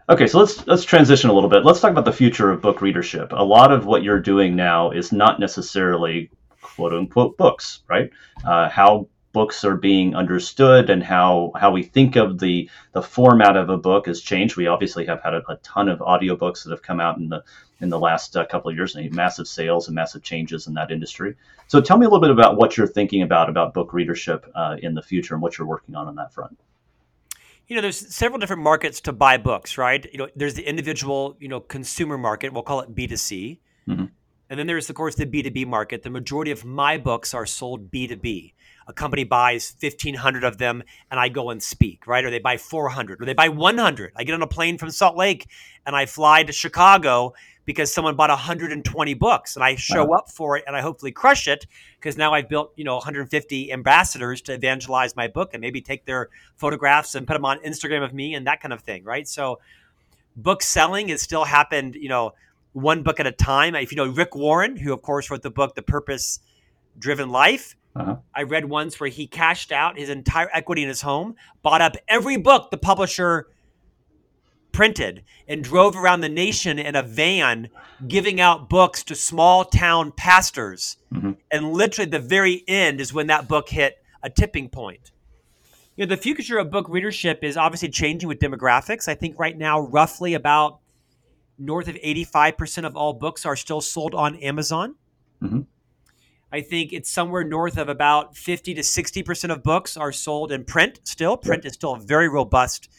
Okay, 0.08 0.28
so 0.28 0.40
let's 0.40 0.68
let's 0.68 0.84
transition 0.84 1.32
a 1.32 1.34
little 1.34 1.50
bit. 1.50 1.66
Let's 1.66 1.80
talk 1.80 1.90
about 1.90 2.06
the 2.06 2.14
future 2.14 2.52
of 2.52 2.62
book 2.62 2.82
readership. 2.82 3.32
A 3.32 3.44
lot 3.44 3.72
of 3.72 3.86
what 3.88 4.04
you're 4.04 4.20
doing 4.20 4.56
now 4.56 4.92
is 4.92 5.12
not 5.12 5.40
necessarily 5.40 6.30
quote 6.62 6.94
unquote 6.94 7.38
books, 7.38 7.82
right? 7.90 8.12
Uh, 8.46 8.70
how 8.70 9.08
books 9.36 9.66
are 9.66 9.76
being 9.76 10.16
understood 10.16 10.90
and 10.90 11.04
how 11.04 11.52
how 11.60 11.70
we 11.70 11.84
think 11.84 12.16
of 12.16 12.40
the 12.40 12.70
the 12.94 13.02
format 13.02 13.58
of 13.58 13.70
a 13.70 13.78
book 13.78 14.08
has 14.08 14.22
changed. 14.22 14.56
We 14.56 14.68
obviously 14.68 15.06
have 15.08 15.22
had 15.22 15.34
a, 15.34 15.44
a 15.50 15.58
ton 15.58 15.90
of 15.90 16.00
audiobooks 16.00 16.64
that 16.64 16.70
have 16.72 16.82
come 16.82 17.02
out 17.02 17.18
in 17.18 17.28
the 17.28 17.44
in 17.82 17.90
the 17.90 18.00
last 18.00 18.38
uh, 18.38 18.46
couple 18.46 18.72
of 18.72 18.78
years, 18.78 18.96
and 18.96 19.14
massive 19.14 19.46
sales 19.46 19.90
and 19.90 19.96
massive 19.96 20.24
changes 20.24 20.68
in 20.68 20.74
that 20.76 20.90
industry. 20.90 21.36
So, 21.68 21.82
tell 21.82 21.98
me 21.98 22.06
a 22.06 22.10
little 22.10 22.22
bit 22.22 22.32
about 22.32 22.56
what 22.56 22.78
you're 22.78 22.88
thinking 22.88 23.24
about 23.24 23.50
about 23.50 23.74
book 23.74 23.92
readership 23.92 24.50
uh, 24.56 24.78
in 24.82 24.94
the 24.96 25.02
future 25.02 25.34
and 25.34 25.44
what 25.44 25.58
you're 25.58 25.68
working 25.68 25.96
on 25.96 26.08
on 26.08 26.16
that 26.16 26.32
front. 26.32 26.58
You 27.68 27.76
know, 27.76 27.82
there's 27.82 28.16
several 28.16 28.40
different 28.40 28.62
markets 28.62 29.02
to 29.02 29.12
buy 29.12 29.36
books, 29.36 29.78
right? 29.78 30.08
You 30.14 30.20
know, 30.20 30.30
there's 30.34 30.54
the 30.54 30.64
individual, 30.64 31.36
you 31.42 31.50
know, 31.50 31.60
consumer 31.60 32.18
market. 32.18 32.54
We'll 32.54 32.64
call 32.64 32.80
it 32.80 32.96
B2C. 32.96 33.60
Mm-hmm. 33.90 34.06
And 34.50 34.60
then 34.60 34.68
there's, 34.68 34.90
of 34.90 34.96
course, 34.96 35.16
the 35.16 35.26
B2B 35.26 35.66
market. 35.66 36.04
The 36.04 36.12
majority 36.12 36.52
of 36.52 36.64
my 36.64 37.00
books 37.00 37.34
are 37.34 37.48
sold 37.48 37.92
B2B 37.92 38.54
a 38.88 38.94
company 38.94 39.24
buys 39.24 39.76
1500 39.80 40.44
of 40.44 40.58
them 40.58 40.84
and 41.10 41.20
I 41.20 41.30
go 41.30 41.50
and 41.50 41.62
speak, 41.62 42.06
right? 42.08 42.24
Or 42.24 42.30
they 42.30 42.40
buy 42.40 42.58
400 42.58 43.22
or 43.22 43.26
they 43.26 43.34
buy 43.34 43.50
100. 43.50 44.14
I 44.16 44.24
get 44.24 44.34
on 44.34 44.42
a 44.42 44.48
plane 44.48 44.78
from 44.78 44.92
Salt 44.92 45.16
Lake 45.16 45.48
and 45.86 45.96
I 45.96 46.06
fly 46.06 46.44
to 46.44 46.52
Chicago 46.52 47.34
because 47.66 47.92
someone 47.92 48.16
bought 48.16 48.30
120 48.30 49.14
books 49.16 49.56
and 49.56 49.64
I 49.66 49.76
show 49.76 50.06
wow. 50.06 50.18
up 50.18 50.30
for 50.30 50.58
it 50.58 50.64
and 50.68 50.76
I 50.76 50.82
hopefully 50.82 51.12
crush 51.12 51.48
it 51.48 51.66
because 52.00 52.16
now 52.16 52.34
I've 52.34 52.48
built, 52.48 52.74
you 52.76 52.84
know, 52.84 52.96
150 52.96 53.72
ambassadors 53.72 54.42
to 54.44 54.54
evangelize 54.54 55.16
my 55.16 55.28
book 55.28 55.54
and 55.54 55.62
maybe 55.62 55.82
take 55.82 56.06
their 56.06 56.30
photographs 56.58 57.16
and 57.16 57.26
put 57.26 57.34
them 57.34 57.46
on 57.46 57.60
Instagram 57.60 58.04
of 58.04 58.14
me 58.14 58.36
and 58.36 58.46
that 58.46 58.62
kind 58.62 58.72
of 58.72 58.82
thing, 58.82 59.04
right? 59.04 59.28
So 59.28 59.60
book 60.36 60.62
selling 60.62 61.08
has 61.08 61.22
still 61.22 61.44
happened, 61.44 61.96
you 61.96 62.10
know, 62.10 62.34
one 62.74 63.04
book 63.04 63.20
at 63.20 63.26
a 63.26 63.32
time. 63.32 63.74
If 63.74 63.92
you 63.92 63.96
know 63.96 64.08
Rick 64.08 64.36
Warren, 64.36 64.76
who 64.78 64.94
of 64.94 65.02
course 65.02 65.32
wrote 65.32 65.42
the 65.42 65.50
book 65.50 65.76
The 65.76 65.82
Purpose 65.82 66.40
Driven 67.00 67.30
Life, 67.30 67.76
uh-huh. 67.96 68.18
I 68.36 68.44
read 68.44 68.66
once 68.66 69.00
where 69.00 69.10
he 69.10 69.26
cashed 69.26 69.72
out 69.72 69.98
his 69.98 70.10
entire 70.10 70.50
equity 70.54 70.84
in 70.84 70.90
his 70.90 71.02
home, 71.02 71.36
bought 71.62 71.82
up 71.82 71.96
every 72.08 72.38
book 72.38 72.70
the 72.70 72.78
publisher 72.78 73.48
printed, 74.74 75.24
and 75.48 75.64
drove 75.64 75.96
around 75.96 76.20
the 76.20 76.30
nation 76.30 76.78
in 76.78 76.96
a 76.96 77.02
van 77.02 77.70
giving 78.06 78.42
out 78.42 78.70
books 78.70 79.04
to 79.06 79.16
small 79.16 79.64
town 79.64 80.12
pastors. 80.12 80.98
Mm-hmm. 81.14 81.32
And 81.50 81.72
literally, 81.72 82.10
the 82.10 82.20
very 82.20 82.66
end 82.68 83.00
is 83.00 83.14
when 83.14 83.28
that 83.28 83.48
book 83.48 83.70
hit 83.70 83.98
a 84.22 84.30
tipping 84.30 84.68
point. 84.68 85.12
You 85.96 86.06
know, 86.06 86.14
the 86.14 86.22
future 86.22 86.58
of 86.58 86.70
book 86.70 86.90
readership 86.90 87.42
is 87.42 87.56
obviously 87.56 87.88
changing 87.88 88.28
with 88.28 88.40
demographics. 88.40 89.08
I 89.08 89.16
think 89.16 89.40
right 89.40 89.58
now, 89.58 89.80
roughly 89.80 90.34
about 90.34 90.80
north 91.58 91.88
of 91.88 91.96
85% 91.96 92.86
of 92.86 92.98
all 92.98 93.14
books 93.14 93.46
are 93.46 93.56
still 93.56 93.80
sold 93.80 94.14
on 94.14 94.36
Amazon. 94.38 94.96
Mm-hmm. 95.42 95.62
I 96.52 96.62
think 96.62 96.94
it's 96.94 97.10
somewhere 97.10 97.44
north 97.44 97.78
of 97.78 97.90
about 97.90 98.38
50 98.38 98.76
to 98.76 98.82
60% 98.82 99.52
of 99.52 99.64
books 99.64 99.98
are 99.98 100.12
sold 100.12 100.52
in 100.52 100.64
print 100.64 101.02
still. 101.04 101.38
Print 101.38 101.66
is 101.66 101.74
still 101.74 101.96
a 101.96 102.00
very 102.00 102.30
robust 102.30 102.90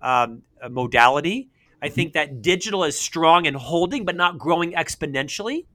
um, 0.00 0.42
modality. 0.70 1.50
I 1.82 1.88
think 1.88 2.14
that 2.14 2.40
digital 2.40 2.84
is 2.84 2.98
strong 2.98 3.46
and 3.46 3.56
holding, 3.56 4.04
but 4.04 4.16
not 4.16 4.38
growing 4.38 4.72
exponentially. 4.72 5.66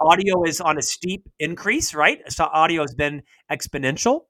Audio 0.00 0.44
is 0.44 0.60
on 0.60 0.78
a 0.78 0.82
steep 0.82 1.28
increase, 1.38 1.94
right? 1.94 2.20
So 2.32 2.44
audio 2.44 2.82
has 2.82 2.94
been 2.94 3.22
exponential. 3.50 4.22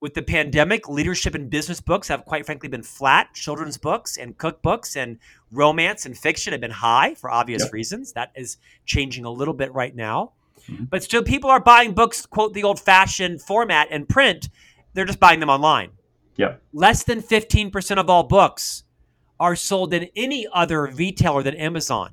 With 0.00 0.14
the 0.14 0.22
pandemic, 0.22 0.88
leadership 0.88 1.34
and 1.34 1.50
business 1.50 1.80
books 1.80 2.08
have 2.08 2.24
quite 2.24 2.46
frankly 2.46 2.68
been 2.68 2.82
flat. 2.82 3.34
Children's 3.34 3.76
books 3.76 4.16
and 4.16 4.36
cookbooks 4.38 4.96
and 4.96 5.18
romance 5.52 6.06
and 6.06 6.16
fiction 6.16 6.52
have 6.52 6.60
been 6.60 6.70
high 6.70 7.14
for 7.14 7.30
obvious 7.30 7.62
yep. 7.64 7.72
reasons. 7.72 8.12
That 8.14 8.32
is 8.34 8.56
changing 8.84 9.24
a 9.24 9.30
little 9.30 9.54
bit 9.54 9.72
right 9.74 9.94
now. 9.94 10.32
Mm-hmm. 10.68 10.84
But 10.84 11.02
still, 11.02 11.22
people 11.22 11.50
are 11.50 11.60
buying 11.60 11.92
books, 11.92 12.26
quote, 12.26 12.54
the 12.54 12.64
old 12.64 12.80
fashioned 12.80 13.42
format 13.42 13.88
and 13.90 14.08
print. 14.08 14.48
They're 14.94 15.04
just 15.04 15.20
buying 15.20 15.40
them 15.40 15.50
online. 15.50 15.90
Yeah. 16.36 16.56
Less 16.72 17.04
than 17.04 17.22
15% 17.22 17.98
of 17.98 18.08
all 18.08 18.24
books 18.24 18.84
are 19.38 19.56
sold 19.56 19.92
in 19.92 20.08
any 20.16 20.46
other 20.52 20.86
retailer 20.86 21.42
than 21.42 21.54
Amazon. 21.56 22.12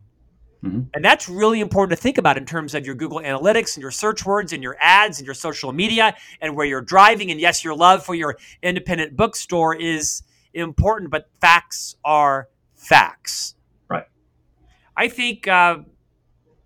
Mm-hmm. 0.63 0.81
And 0.93 1.05
that's 1.05 1.29
really 1.29 1.62
important 1.62 1.97
to 1.97 2.01
think 2.01 2.17
about 2.17 2.38
in 2.38 2.45
terms 2.45 2.75
of 2.75 2.85
your 2.85 2.95
Google 2.95 3.19
Analytics 3.19 3.75
and 3.75 3.81
your 3.81 3.91
search 3.91 4.25
words 4.25 4.51
and 4.51 4.62
your 4.62 4.75
ads 4.81 5.19
and 5.19 5.25
your 5.25 5.35
social 5.35 5.71
media 5.71 6.15
and 6.41 6.55
where 6.55 6.65
you're 6.65 6.81
driving. 6.81 7.31
And 7.31 7.39
yes, 7.39 7.63
your 7.63 7.75
love 7.75 8.03
for 8.03 8.13
your 8.13 8.38
independent 8.62 9.15
bookstore 9.15 9.75
is 9.75 10.23
important, 10.53 11.12
but 11.12 11.29
facts 11.39 11.95
are 12.03 12.49
facts. 12.75 13.55
Right. 13.89 14.05
I 14.97 15.07
think 15.07 15.47
uh, 15.47 15.79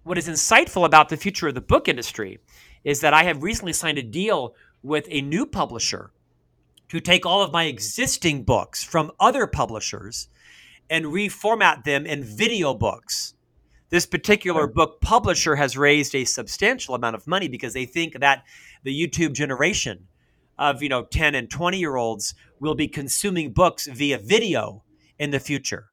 what 0.03 0.17
is 0.17 0.27
insightful 0.27 0.85
about 0.85 1.09
the 1.09 1.17
future 1.17 1.47
of 1.47 1.55
the 1.55 1.61
book 1.61 1.87
industry 1.87 2.39
is 2.83 2.99
that 3.01 3.13
I 3.13 3.23
have 3.23 3.43
recently 3.43 3.73
signed 3.73 3.97
a 3.97 4.03
deal 4.03 4.55
with 4.81 5.07
a 5.09 5.21
new 5.21 5.45
publisher 5.45 6.11
to 6.89 6.99
take 6.99 7.25
all 7.25 7.41
of 7.41 7.53
my 7.53 7.65
existing 7.65 8.43
books 8.43 8.83
from 8.83 9.11
other 9.19 9.47
publishers 9.47 10.27
and 10.89 11.05
reformat 11.05 11.85
them 11.85 12.05
in 12.05 12.23
video 12.23 12.73
books. 12.73 13.33
This 13.89 14.05
particular 14.05 14.67
book 14.67 14.99
publisher 15.01 15.55
has 15.55 15.77
raised 15.77 16.13
a 16.15 16.25
substantial 16.25 16.95
amount 16.95 17.15
of 17.15 17.25
money 17.25 17.47
because 17.47 17.73
they 17.73 17.85
think 17.85 18.19
that 18.19 18.43
the 18.83 18.93
YouTube 18.93 19.33
generation 19.33 20.07
of, 20.57 20.83
you 20.83 20.89
know, 20.89 21.03
10 21.03 21.35
and 21.35 21.49
20 21.49 21.79
year 21.79 21.95
olds 21.95 22.35
will 22.59 22.75
be 22.75 22.87
consuming 22.87 23.53
books 23.53 23.87
via 23.87 24.17
video 24.17 24.83
in 25.17 25.31
the 25.31 25.39
future. 25.39 25.89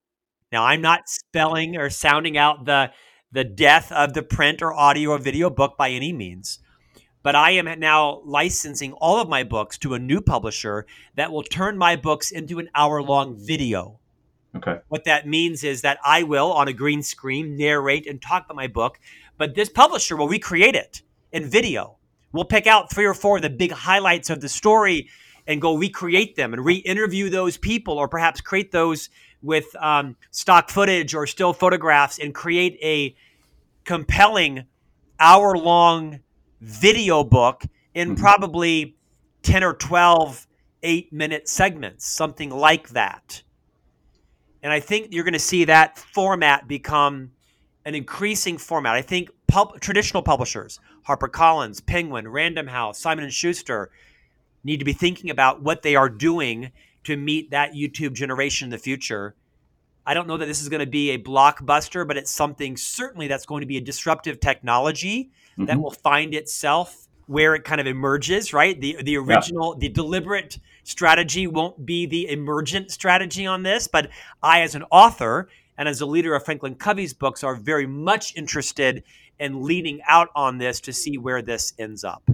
Now, 0.50 0.64
I'm 0.64 0.80
not 0.80 1.08
spelling 1.08 1.76
or 1.76 1.90
sounding 1.90 2.36
out 2.36 2.64
the 2.64 2.90
the 3.32 3.44
death 3.44 3.92
of 3.92 4.14
the 4.14 4.22
print 4.22 4.60
or 4.62 4.72
audio 4.72 5.10
or 5.10 5.18
video 5.18 5.50
book 5.50 5.76
by 5.76 5.90
any 5.90 6.12
means. 6.12 6.58
But 7.22 7.36
I 7.36 7.50
am 7.52 7.78
now 7.78 8.22
licensing 8.24 8.92
all 8.94 9.20
of 9.20 9.28
my 9.28 9.44
books 9.44 9.76
to 9.78 9.94
a 9.94 9.98
new 9.98 10.20
publisher 10.20 10.86
that 11.16 11.30
will 11.30 11.42
turn 11.42 11.76
my 11.76 11.96
books 11.96 12.30
into 12.30 12.58
an 12.58 12.70
hour 12.74 13.02
long 13.02 13.36
video. 13.36 14.00
Okay. 14.56 14.78
What 14.88 15.04
that 15.04 15.28
means 15.28 15.62
is 15.62 15.82
that 15.82 15.98
I 16.04 16.22
will, 16.24 16.50
on 16.52 16.66
a 16.66 16.72
green 16.72 17.02
screen, 17.02 17.56
narrate 17.56 18.06
and 18.06 18.20
talk 18.20 18.46
about 18.46 18.56
my 18.56 18.66
book, 18.66 18.98
but 19.38 19.54
this 19.54 19.68
publisher 19.68 20.16
will 20.16 20.28
recreate 20.28 20.74
it 20.74 21.02
in 21.30 21.44
video. 21.44 21.98
We'll 22.32 22.44
pick 22.44 22.66
out 22.66 22.90
three 22.90 23.04
or 23.04 23.14
four 23.14 23.36
of 23.36 23.42
the 23.42 23.50
big 23.50 23.70
highlights 23.70 24.30
of 24.30 24.40
the 24.40 24.48
story 24.48 25.08
and 25.46 25.60
go 25.60 25.76
recreate 25.76 26.36
them 26.36 26.52
and 26.52 26.64
re 26.64 26.76
interview 26.76 27.28
those 27.28 27.56
people 27.56 27.98
or 27.98 28.08
perhaps 28.08 28.40
create 28.40 28.72
those 28.72 29.08
with 29.42 29.74
um, 29.76 30.16
stock 30.30 30.70
footage 30.70 31.14
or 31.14 31.26
still 31.26 31.52
photographs 31.52 32.18
and 32.18 32.34
create 32.34 32.78
a 32.82 33.14
compelling 33.84 34.64
hour 35.18 35.56
long 35.56 36.20
video 36.60 37.24
book 37.24 37.64
in 37.94 38.10
mm-hmm. 38.10 38.20
probably 38.20 38.96
10 39.42 39.64
or 39.64 39.74
12 39.74 40.46
eight 40.82 41.12
minute 41.12 41.48
segments, 41.48 42.06
something 42.06 42.50
like 42.50 42.90
that. 42.90 43.42
And 44.62 44.72
I 44.72 44.80
think 44.80 45.08
you're 45.10 45.24
going 45.24 45.32
to 45.32 45.38
see 45.38 45.64
that 45.64 45.98
format 45.98 46.68
become 46.68 47.32
an 47.84 47.94
increasing 47.94 48.58
format. 48.58 48.94
I 48.94 49.02
think 49.02 49.30
pub- 49.46 49.80
traditional 49.80 50.22
publishers, 50.22 50.80
HarperCollins, 51.08 51.84
Penguin, 51.84 52.28
Random 52.28 52.66
House, 52.66 52.98
Simon 52.98 53.24
and 53.24 53.32
Schuster, 53.32 53.90
need 54.62 54.78
to 54.78 54.84
be 54.84 54.92
thinking 54.92 55.30
about 55.30 55.62
what 55.62 55.82
they 55.82 55.96
are 55.96 56.10
doing 56.10 56.72
to 57.04 57.16
meet 57.16 57.50
that 57.50 57.72
YouTube 57.72 58.14
generation 58.14 58.66
in 58.66 58.70
the 58.70 58.78
future. 58.78 59.34
I 60.06 60.14
don't 60.14 60.26
know 60.26 60.36
that 60.36 60.46
this 60.46 60.62
is 60.62 60.68
going 60.68 60.80
to 60.80 60.86
be 60.86 61.10
a 61.10 61.18
blockbuster, 61.18 62.06
but 62.06 62.16
it's 62.16 62.30
something 62.30 62.76
certainly 62.76 63.28
that's 63.28 63.46
going 63.46 63.60
to 63.60 63.66
be 63.66 63.76
a 63.76 63.80
disruptive 63.80 64.40
technology 64.40 65.30
mm-hmm. 65.52 65.66
that 65.66 65.80
will 65.80 65.90
find 65.90 66.34
itself 66.34 67.06
where 67.26 67.54
it 67.54 67.62
kind 67.62 67.80
of 67.80 67.86
emerges, 67.86 68.52
right? 68.52 68.80
The 68.80 68.96
the 69.04 69.16
original, 69.16 69.74
yeah. 69.74 69.86
the 69.86 69.88
deliberate 69.90 70.58
strategy 70.82 71.46
won't 71.46 71.86
be 71.86 72.06
the 72.06 72.28
emergent 72.28 72.90
strategy 72.90 73.46
on 73.46 73.62
this, 73.62 73.86
but 73.86 74.10
I 74.42 74.62
as 74.62 74.74
an 74.74 74.84
author 74.90 75.48
and 75.78 75.88
as 75.88 76.00
a 76.00 76.06
leader 76.06 76.34
of 76.34 76.44
Franklin 76.44 76.74
Covey's 76.74 77.14
books 77.14 77.44
are 77.44 77.54
very 77.54 77.86
much 77.86 78.34
interested 78.36 79.04
in 79.38 79.62
leading 79.62 80.00
out 80.06 80.28
on 80.34 80.58
this 80.58 80.80
to 80.80 80.92
see 80.92 81.18
where 81.18 81.40
this 81.40 81.72
ends 81.78 82.04
up. 82.04 82.28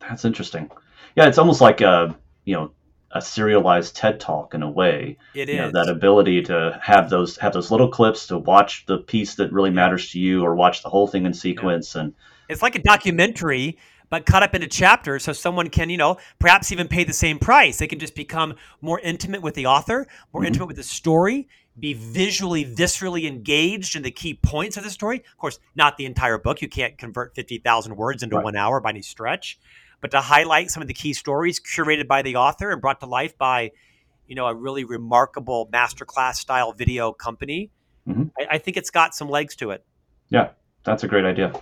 That's 0.00 0.24
interesting. 0.24 0.70
Yeah, 1.16 1.26
it's 1.26 1.38
almost 1.38 1.60
like 1.60 1.80
a, 1.80 2.16
you 2.44 2.54
know, 2.54 2.72
a 3.12 3.20
serialized 3.20 3.94
TED 3.94 4.18
talk 4.20 4.54
in 4.54 4.62
a 4.62 4.70
way. 4.70 5.18
It 5.34 5.48
you 5.48 5.54
is 5.54 5.72
know, 5.72 5.84
that 5.84 5.90
ability 5.90 6.42
to 6.42 6.78
have 6.82 7.10
those 7.10 7.36
have 7.38 7.52
those 7.52 7.70
little 7.70 7.88
clips 7.88 8.26
to 8.28 8.38
watch 8.38 8.86
the 8.86 8.98
piece 8.98 9.34
that 9.36 9.52
really 9.52 9.70
matters 9.70 10.10
to 10.10 10.18
you, 10.18 10.42
or 10.42 10.54
watch 10.54 10.82
the 10.82 10.88
whole 10.88 11.06
thing 11.06 11.26
in 11.26 11.34
sequence. 11.34 11.94
Yeah. 11.94 12.02
And 12.02 12.14
it's 12.48 12.62
like 12.62 12.74
a 12.74 12.82
documentary, 12.82 13.78
but 14.10 14.26
cut 14.26 14.42
up 14.42 14.54
into 14.54 14.66
chapters, 14.66 15.24
so 15.24 15.32
someone 15.32 15.68
can 15.68 15.90
you 15.90 15.98
know 15.98 16.16
perhaps 16.38 16.72
even 16.72 16.88
pay 16.88 17.04
the 17.04 17.12
same 17.12 17.38
price. 17.38 17.78
They 17.78 17.86
can 17.86 17.98
just 17.98 18.14
become 18.14 18.54
more 18.80 18.98
intimate 19.00 19.42
with 19.42 19.54
the 19.54 19.66
author, 19.66 20.06
more 20.32 20.40
mm-hmm. 20.40 20.46
intimate 20.46 20.66
with 20.66 20.76
the 20.76 20.82
story, 20.82 21.48
be 21.78 21.92
visually, 21.92 22.64
viscerally 22.64 23.26
engaged 23.26 23.94
in 23.94 24.02
the 24.02 24.10
key 24.10 24.34
points 24.34 24.76
of 24.76 24.84
the 24.84 24.90
story. 24.90 25.18
Of 25.18 25.38
course, 25.38 25.58
not 25.74 25.96
the 25.96 26.06
entire 26.06 26.38
book. 26.38 26.62
You 26.62 26.68
can't 26.68 26.96
convert 26.96 27.34
fifty 27.34 27.58
thousand 27.58 27.96
words 27.96 28.22
into 28.22 28.36
right. 28.36 28.44
one 28.44 28.56
hour 28.56 28.80
by 28.80 28.90
any 28.90 29.02
stretch 29.02 29.58
but 30.02 30.10
to 30.10 30.20
highlight 30.20 30.70
some 30.70 30.82
of 30.82 30.88
the 30.88 30.94
key 30.94 31.14
stories 31.14 31.58
curated 31.58 32.06
by 32.06 32.20
the 32.20 32.36
author 32.36 32.70
and 32.70 32.82
brought 32.82 33.00
to 33.00 33.06
life 33.06 33.38
by, 33.38 33.70
you 34.26 34.34
know, 34.34 34.46
a 34.46 34.54
really 34.54 34.84
remarkable 34.84 35.70
masterclass 35.72 36.34
style 36.34 36.72
video 36.72 37.12
company. 37.12 37.70
Mm-hmm. 38.06 38.24
I, 38.38 38.56
I 38.56 38.58
think 38.58 38.76
it's 38.76 38.90
got 38.90 39.14
some 39.14 39.30
legs 39.30 39.56
to 39.56 39.70
it. 39.70 39.84
Yeah, 40.28 40.50
that's 40.84 41.04
a 41.04 41.08
great 41.08 41.24
idea. 41.24 41.52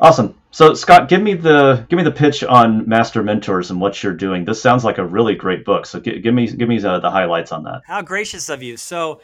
Awesome. 0.00 0.34
So 0.50 0.74
Scott, 0.74 1.08
give 1.08 1.22
me 1.22 1.34
the 1.34 1.86
give 1.88 1.96
me 1.96 2.02
the 2.02 2.10
pitch 2.10 2.42
on 2.44 2.88
Master 2.88 3.22
Mentors 3.22 3.70
and 3.70 3.80
what 3.80 4.02
you're 4.02 4.12
doing. 4.12 4.44
This 4.44 4.60
sounds 4.60 4.84
like 4.84 4.98
a 4.98 5.04
really 5.04 5.34
great 5.34 5.64
book. 5.64 5.86
So 5.86 6.00
give, 6.00 6.22
give 6.22 6.34
me 6.34 6.46
give 6.50 6.68
me 6.68 6.78
the, 6.78 7.00
the 7.00 7.10
highlights 7.10 7.52
on 7.52 7.64
that. 7.64 7.82
How 7.86 8.02
gracious 8.02 8.48
of 8.48 8.62
you. 8.62 8.76
So 8.76 9.20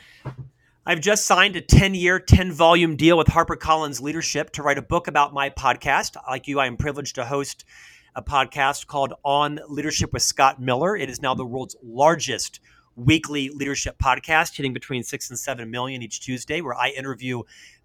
I've 0.86 1.00
just 1.00 1.26
signed 1.26 1.56
a 1.56 1.60
10 1.60 1.94
year, 1.94 2.18
10 2.18 2.52
volume 2.52 2.96
deal 2.96 3.18
with 3.18 3.28
HarperCollins 3.28 4.00
Leadership 4.00 4.50
to 4.52 4.62
write 4.62 4.78
a 4.78 4.82
book 4.82 5.06
about 5.06 5.32
my 5.32 5.50
podcast. 5.50 6.16
Like 6.28 6.48
you, 6.48 6.58
I 6.58 6.66
am 6.66 6.76
privileged 6.76 7.16
to 7.16 7.24
host 7.24 7.64
a 8.14 8.22
podcast 8.22 8.86
called 8.86 9.14
On 9.24 9.60
Leadership 9.68 10.12
with 10.12 10.22
Scott 10.22 10.60
Miller. 10.60 10.96
It 10.96 11.08
is 11.08 11.22
now 11.22 11.34
the 11.34 11.44
world's 11.44 11.76
largest 11.82 12.60
weekly 12.96 13.48
leadership 13.50 13.98
podcast, 13.98 14.56
hitting 14.56 14.72
between 14.72 15.02
six 15.02 15.30
and 15.30 15.38
seven 15.38 15.70
million 15.70 16.02
each 16.02 16.20
Tuesday, 16.20 16.60
where 16.60 16.74
I 16.74 16.90
interview 16.90 17.42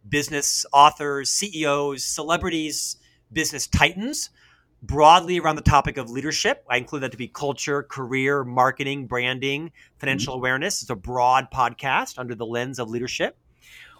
business 0.07 0.65
authors, 0.73 1.29
CEOs, 1.29 2.03
celebrities, 2.03 2.97
business 3.31 3.67
titans 3.67 4.29
broadly 4.81 5.39
around 5.39 5.55
the 5.55 5.61
topic 5.61 5.97
of 5.97 6.09
leadership. 6.09 6.63
I 6.69 6.77
include 6.77 7.03
that 7.03 7.11
to 7.11 7.17
be 7.17 7.27
culture, 7.27 7.83
career, 7.83 8.43
marketing, 8.43 9.07
branding, 9.07 9.71
financial 9.99 10.33
mm-hmm. 10.33 10.41
awareness. 10.41 10.81
It's 10.81 10.91
a 10.91 10.95
broad 10.95 11.51
podcast 11.51 12.17
under 12.17 12.35
the 12.35 12.45
lens 12.45 12.79
of 12.79 12.89
leadership. 12.89 13.37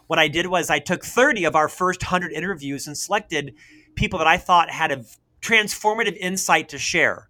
What 0.08 0.20
I 0.20 0.28
did 0.28 0.48
was 0.48 0.70
I 0.70 0.80
took 0.80 1.04
30 1.04 1.46
of 1.46 1.56
our 1.56 1.68
first 1.68 2.04
100 2.04 2.32
interviews 2.32 2.86
and 2.88 2.98
selected 2.98 3.56
people 3.96 4.20
that 4.20 4.28
I 4.28 4.38
thought 4.38 4.70
had 4.70 4.92
a 4.92 5.04
transformative 5.46 6.18
insight 6.18 6.70
to 6.70 6.78
share. 6.80 7.30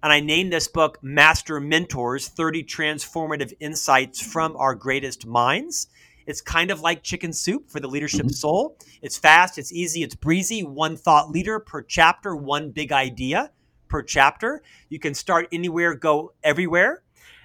And 0.00 0.12
I 0.12 0.20
named 0.20 0.52
this 0.52 0.68
book 0.68 0.98
Master 1.02 1.58
Mentors 1.58 2.28
30 2.28 2.62
Transformative 2.62 3.52
Insights 3.58 4.20
from 4.24 4.56
Our 4.56 4.76
Greatest 4.76 5.26
Minds. 5.26 5.88
It's 6.28 6.40
kind 6.40 6.70
of 6.70 6.80
like 6.80 7.02
chicken 7.02 7.32
soup 7.32 7.68
for 7.68 7.80
the 7.80 7.88
leadership 7.88 8.26
mm-hmm. 8.26 8.34
soul. 8.34 8.78
It's 9.02 9.18
fast, 9.18 9.58
it's 9.58 9.72
easy, 9.72 10.04
it's 10.04 10.14
breezy. 10.14 10.62
One 10.62 10.96
thought 10.96 11.30
leader 11.30 11.58
per 11.58 11.82
chapter, 11.82 12.36
one 12.36 12.70
big 12.70 12.92
idea 12.92 13.50
per 13.88 14.00
chapter. 14.02 14.62
You 14.88 15.00
can 15.00 15.14
start 15.14 15.48
anywhere, 15.50 15.94
go 15.94 16.34
everywhere. 16.44 17.02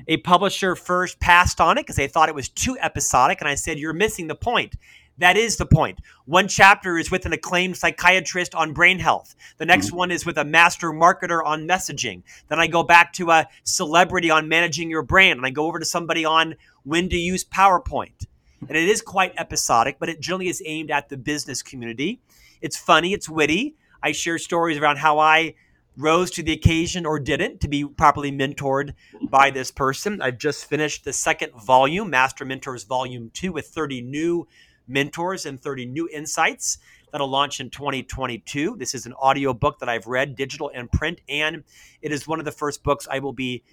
A 0.08 0.18
publisher 0.18 0.76
first 0.76 1.20
passed 1.20 1.60
on 1.60 1.80
it 1.80 1.82
because 1.82 1.96
they 1.96 2.08
thought 2.08 2.30
it 2.30 2.36
was 2.36 2.50
too 2.50 2.78
episodic. 2.80 3.42
And 3.42 3.48
I 3.48 3.56
said, 3.56 3.80
You're 3.80 3.94
missing 3.94 4.28
the 4.28 4.36
point. 4.36 4.76
That 5.22 5.38
is 5.38 5.58
the 5.58 5.68
point. 5.68 6.00
One 6.26 6.48
chapter 6.48 6.98
is 6.98 7.12
with 7.12 7.28
an 7.28 7.34
acclaimed 7.34 7.78
psychiatrist 7.78 8.56
on 8.56 8.74
brain 8.74 8.98
health. 8.98 9.36
The 9.60 9.68
next 9.68 9.88
mm-hmm. 9.88 9.98
one 9.98 10.12
is 10.12 10.26
with 10.26 10.40
a 10.40 10.44
master 10.44 10.92
marketer 10.92 11.46
on 11.46 11.68
messaging. 11.68 12.24
Then 12.48 12.60
I 12.60 12.66
go 12.66 12.82
back 12.82 13.14
to 13.14 13.30
a 13.30 13.48
celebrity 13.64 14.32
on 14.32 14.50
managing 14.50 14.90
your 14.90 15.04
brand. 15.04 15.38
And 15.38 15.46
I 15.46 15.52
go 15.52 15.68
over 15.68 15.78
to 15.78 15.86
somebody 15.86 16.26
on 16.26 16.56
when 16.84 17.08
to 17.10 17.16
use 17.16 17.46
PowerPoint. 17.46 18.26
And 18.68 18.76
it 18.76 18.90
is 18.90 19.04
quite 19.04 19.36
episodic, 19.38 19.98
but 20.00 20.10
it 20.10 20.22
generally 20.22 20.48
is 20.48 20.64
aimed 20.66 20.90
at 20.90 21.10
the 21.10 21.18
business 21.18 21.62
community. 21.62 22.20
It's 22.60 22.78
funny, 22.78 23.14
it's 23.14 23.30
witty. 23.30 23.76
I 24.02 24.14
share 24.14 24.40
stories 24.40 24.80
around 24.80 24.98
how 24.98 25.20
I 25.20 25.54
rose 25.98 26.32
to 26.32 26.42
the 26.42 26.54
occasion 26.54 27.06
or 27.06 27.20
didn't 27.20 27.62
to 27.62 27.68
be 27.68 27.86
properly 27.86 28.32
mentored 28.32 28.96
by 29.30 29.52
this 29.52 29.70
person. 29.70 30.20
I've 30.20 30.40
just 30.40 30.66
finished 30.66 31.04
the 31.04 31.14
second 31.14 31.54
volume, 31.54 32.10
Master 32.10 32.44
Mentors 32.44 32.86
Volume 32.86 33.30
2, 33.36 33.52
with 33.52 33.68
30 33.68 34.02
new 34.02 34.48
mentors 34.92 35.46
and 35.46 35.60
30 35.60 35.86
new 35.86 36.08
insights 36.10 36.78
that'll 37.12 37.30
launch 37.30 37.60
in 37.60 37.70
2022. 37.70 38.76
This 38.78 38.94
is 38.94 39.06
an 39.06 39.14
audio 39.20 39.54
book 39.54 39.80
that 39.80 39.90
I've 39.90 40.08
read, 40.08 40.36
digital 40.36 40.72
and 40.74 40.92
print, 40.92 41.22
and 41.30 41.64
it 42.02 42.12
is 42.12 42.28
one 42.28 42.40
of 42.40 42.46
the 42.46 42.52
first 42.52 42.84
books 42.84 43.08
I 43.10 43.20
will 43.20 43.34
be 43.34 43.64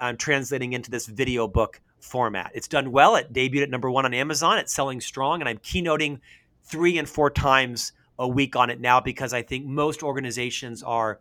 um, 0.00 0.16
translating 0.16 0.72
into 0.72 0.90
this 0.90 1.06
video 1.06 1.48
book 1.48 1.80
format. 2.00 2.50
It's 2.54 2.68
done 2.68 2.92
well. 2.92 3.16
It 3.16 3.32
debuted 3.32 3.62
at 3.62 3.70
number 3.70 3.90
one 3.90 4.04
on 4.04 4.14
Amazon. 4.14 4.58
It's 4.58 4.74
selling 4.74 5.00
strong, 5.00 5.40
and 5.40 5.48
I'm 5.48 5.58
keynoting 5.58 6.20
three 6.62 6.98
and 6.98 7.08
four 7.08 7.30
times 7.30 7.92
a 8.18 8.28
week 8.28 8.56
on 8.56 8.70
it 8.70 8.80
now 8.80 9.00
because 9.00 9.32
I 9.32 9.42
think 9.42 9.66
most 9.66 10.02
organizations 10.02 10.82
are 10.82 11.20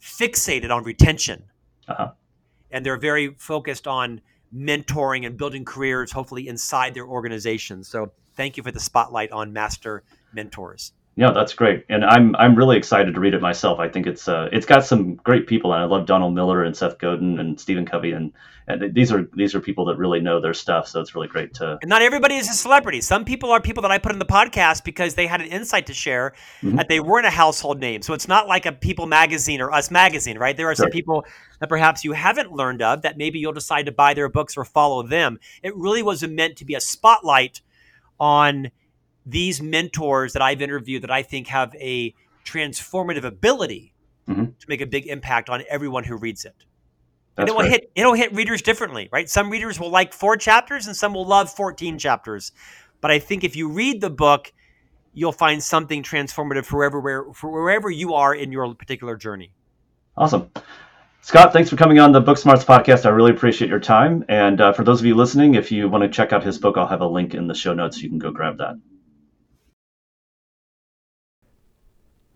fixated 0.00 0.74
on 0.74 0.84
retention. 0.84 1.44
Uh-huh. 1.86 2.12
And 2.70 2.84
they're 2.84 2.98
very 2.98 3.34
focused 3.38 3.86
on 3.86 4.20
mentoring 4.54 5.26
and 5.26 5.36
building 5.36 5.64
careers, 5.64 6.12
hopefully 6.12 6.48
inside 6.48 6.94
their 6.94 7.06
organizations. 7.06 7.88
So 7.88 8.12
thank 8.38 8.56
you 8.56 8.62
for 8.62 8.70
the 8.70 8.80
spotlight 8.80 9.30
on 9.32 9.52
master 9.52 10.02
mentors. 10.32 10.92
Yeah, 11.16 11.32
that's 11.32 11.52
great, 11.52 11.84
and 11.88 12.04
I'm 12.04 12.36
I'm 12.36 12.54
really 12.54 12.76
excited 12.76 13.12
to 13.12 13.20
read 13.20 13.34
it 13.34 13.42
myself. 13.42 13.80
I 13.80 13.88
think 13.88 14.06
it's 14.06 14.28
uh 14.28 14.48
it's 14.52 14.64
got 14.64 14.84
some 14.84 15.16
great 15.16 15.48
people, 15.48 15.72
and 15.72 15.82
I 15.82 15.84
love 15.86 16.06
Donald 16.06 16.32
Miller 16.32 16.62
and 16.62 16.76
Seth 16.76 16.96
Godin 16.98 17.40
and 17.40 17.58
Stephen 17.58 17.84
Covey, 17.84 18.12
and, 18.12 18.32
and 18.68 18.94
these 18.94 19.10
are 19.10 19.28
these 19.34 19.52
are 19.56 19.60
people 19.60 19.84
that 19.86 19.96
really 19.96 20.20
know 20.20 20.40
their 20.40 20.54
stuff. 20.54 20.86
So 20.86 21.00
it's 21.00 21.16
really 21.16 21.26
great 21.26 21.54
to. 21.54 21.76
And 21.82 21.88
not 21.88 22.02
everybody 22.02 22.36
is 22.36 22.48
a 22.48 22.52
celebrity. 22.52 23.00
Some 23.00 23.24
people 23.24 23.50
are 23.50 23.60
people 23.60 23.82
that 23.82 23.90
I 23.90 23.98
put 23.98 24.12
in 24.12 24.20
the 24.20 24.26
podcast 24.26 24.84
because 24.84 25.16
they 25.16 25.26
had 25.26 25.40
an 25.40 25.48
insight 25.48 25.86
to 25.86 25.92
share 25.92 26.34
mm-hmm. 26.62 26.76
that 26.76 26.88
they 26.88 27.00
weren't 27.00 27.26
a 27.26 27.30
household 27.30 27.80
name. 27.80 28.02
So 28.02 28.14
it's 28.14 28.28
not 28.28 28.46
like 28.46 28.64
a 28.64 28.70
People 28.70 29.06
magazine 29.06 29.60
or 29.60 29.72
Us 29.72 29.90
magazine, 29.90 30.38
right? 30.38 30.56
There 30.56 30.70
are 30.70 30.76
sure. 30.76 30.84
some 30.84 30.92
people 30.92 31.24
that 31.58 31.68
perhaps 31.68 32.04
you 32.04 32.12
haven't 32.12 32.52
learned 32.52 32.80
of 32.80 33.02
that 33.02 33.18
maybe 33.18 33.40
you'll 33.40 33.52
decide 33.52 33.86
to 33.86 33.92
buy 33.92 34.14
their 34.14 34.28
books 34.28 34.56
or 34.56 34.64
follow 34.64 35.02
them. 35.02 35.40
It 35.64 35.74
really 35.74 36.04
was 36.04 36.22
meant 36.22 36.58
to 36.58 36.64
be 36.64 36.76
a 36.76 36.80
spotlight 36.80 37.60
on 38.18 38.70
these 39.26 39.60
mentors 39.60 40.32
that 40.32 40.42
I've 40.42 40.62
interviewed 40.62 41.02
that 41.02 41.10
I 41.10 41.22
think 41.22 41.48
have 41.48 41.74
a 41.76 42.14
transformative 42.44 43.24
ability 43.24 43.92
mm-hmm. 44.28 44.44
to 44.44 44.68
make 44.68 44.80
a 44.80 44.86
big 44.86 45.06
impact 45.06 45.50
on 45.50 45.62
everyone 45.68 46.04
who 46.04 46.16
reads 46.16 46.44
it. 46.44 46.54
That's 47.34 47.48
and 47.50 47.50
it 47.50 47.56
will 47.56 47.70
hit 47.70 47.90
it'll 47.94 48.14
hit 48.14 48.34
readers 48.34 48.62
differently, 48.62 49.08
right? 49.12 49.28
Some 49.28 49.50
readers 49.50 49.78
will 49.78 49.90
like 49.90 50.12
four 50.12 50.36
chapters 50.36 50.86
and 50.86 50.96
some 50.96 51.14
will 51.14 51.26
love 51.26 51.50
14 51.50 51.98
chapters. 51.98 52.52
But 53.00 53.10
I 53.10 53.18
think 53.18 53.44
if 53.44 53.54
you 53.54 53.68
read 53.68 54.00
the 54.00 54.10
book, 54.10 54.52
you'll 55.12 55.32
find 55.32 55.62
something 55.62 56.02
transformative 56.02 56.64
for 56.64 56.78
wherever, 56.78 57.32
for 57.32 57.50
wherever 57.50 57.90
you 57.90 58.14
are 58.14 58.34
in 58.34 58.50
your 58.50 58.74
particular 58.74 59.16
journey. 59.16 59.52
Awesome. 60.16 60.50
Scott, 61.28 61.52
thanks 61.52 61.68
for 61.68 61.76
coming 61.76 61.98
on 61.98 62.12
the 62.12 62.22
Book 62.22 62.38
Smarts 62.38 62.64
podcast. 62.64 63.04
I 63.04 63.10
really 63.10 63.32
appreciate 63.32 63.68
your 63.68 63.80
time. 63.80 64.24
And 64.30 64.62
uh, 64.62 64.72
for 64.72 64.82
those 64.82 65.00
of 65.00 65.04
you 65.04 65.14
listening, 65.14 65.56
if 65.56 65.70
you 65.70 65.86
want 65.86 66.00
to 66.00 66.08
check 66.08 66.32
out 66.32 66.42
his 66.42 66.56
book, 66.56 66.78
I'll 66.78 66.86
have 66.86 67.02
a 67.02 67.06
link 67.06 67.34
in 67.34 67.48
the 67.48 67.54
show 67.54 67.74
notes. 67.74 68.00
You 68.00 68.08
can 68.08 68.18
go 68.18 68.30
grab 68.30 68.56
that. 68.56 68.76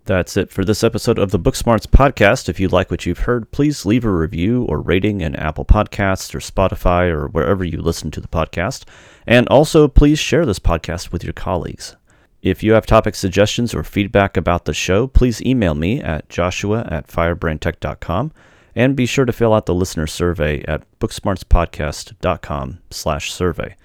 That's 0.04 0.36
it 0.36 0.50
for 0.50 0.62
this 0.62 0.84
episode 0.84 1.18
of 1.18 1.30
the 1.30 1.38
Book 1.38 1.56
Smarts 1.56 1.86
podcast. 1.86 2.50
If 2.50 2.60
you 2.60 2.68
like 2.68 2.90
what 2.90 3.06
you've 3.06 3.20
heard, 3.20 3.50
please 3.50 3.86
leave 3.86 4.04
a 4.04 4.10
review 4.10 4.64
or 4.64 4.82
rating 4.82 5.22
in 5.22 5.36
Apple 5.36 5.64
Podcasts 5.64 6.34
or 6.34 6.40
Spotify 6.40 7.08
or 7.10 7.28
wherever 7.28 7.64
you 7.64 7.80
listen 7.80 8.10
to 8.10 8.20
the 8.20 8.28
podcast. 8.28 8.84
And 9.26 9.48
also, 9.48 9.88
please 9.88 10.18
share 10.18 10.44
this 10.44 10.58
podcast 10.58 11.12
with 11.12 11.24
your 11.24 11.32
colleagues. 11.32 11.96
If 12.42 12.62
you 12.62 12.74
have 12.74 12.84
topic 12.84 13.14
suggestions 13.14 13.74
or 13.74 13.84
feedback 13.84 14.36
about 14.36 14.66
the 14.66 14.74
show, 14.74 15.06
please 15.06 15.40
email 15.40 15.72
me 15.72 16.02
at 16.02 16.28
joshua 16.28 16.86
at 16.90 17.06
firebrandtech.com 17.06 18.32
and 18.74 18.96
be 18.96 19.06
sure 19.06 19.24
to 19.24 19.32
fill 19.32 19.54
out 19.54 19.66
the 19.66 19.74
listener 19.74 20.06
survey 20.06 20.62
at 20.64 20.82
booksmartspodcast.com 20.98 22.78
slash 22.90 23.32
survey. 23.32 23.76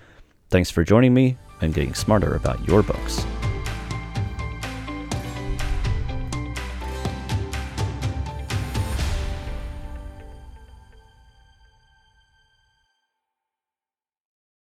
Thanks 0.49 0.69
for 0.69 0.83
joining 0.83 1.13
me 1.13 1.37
and 1.61 1.73
getting 1.73 1.93
smarter 1.93 2.35
about 2.35 2.65
your 2.67 2.83
books. 2.83 3.25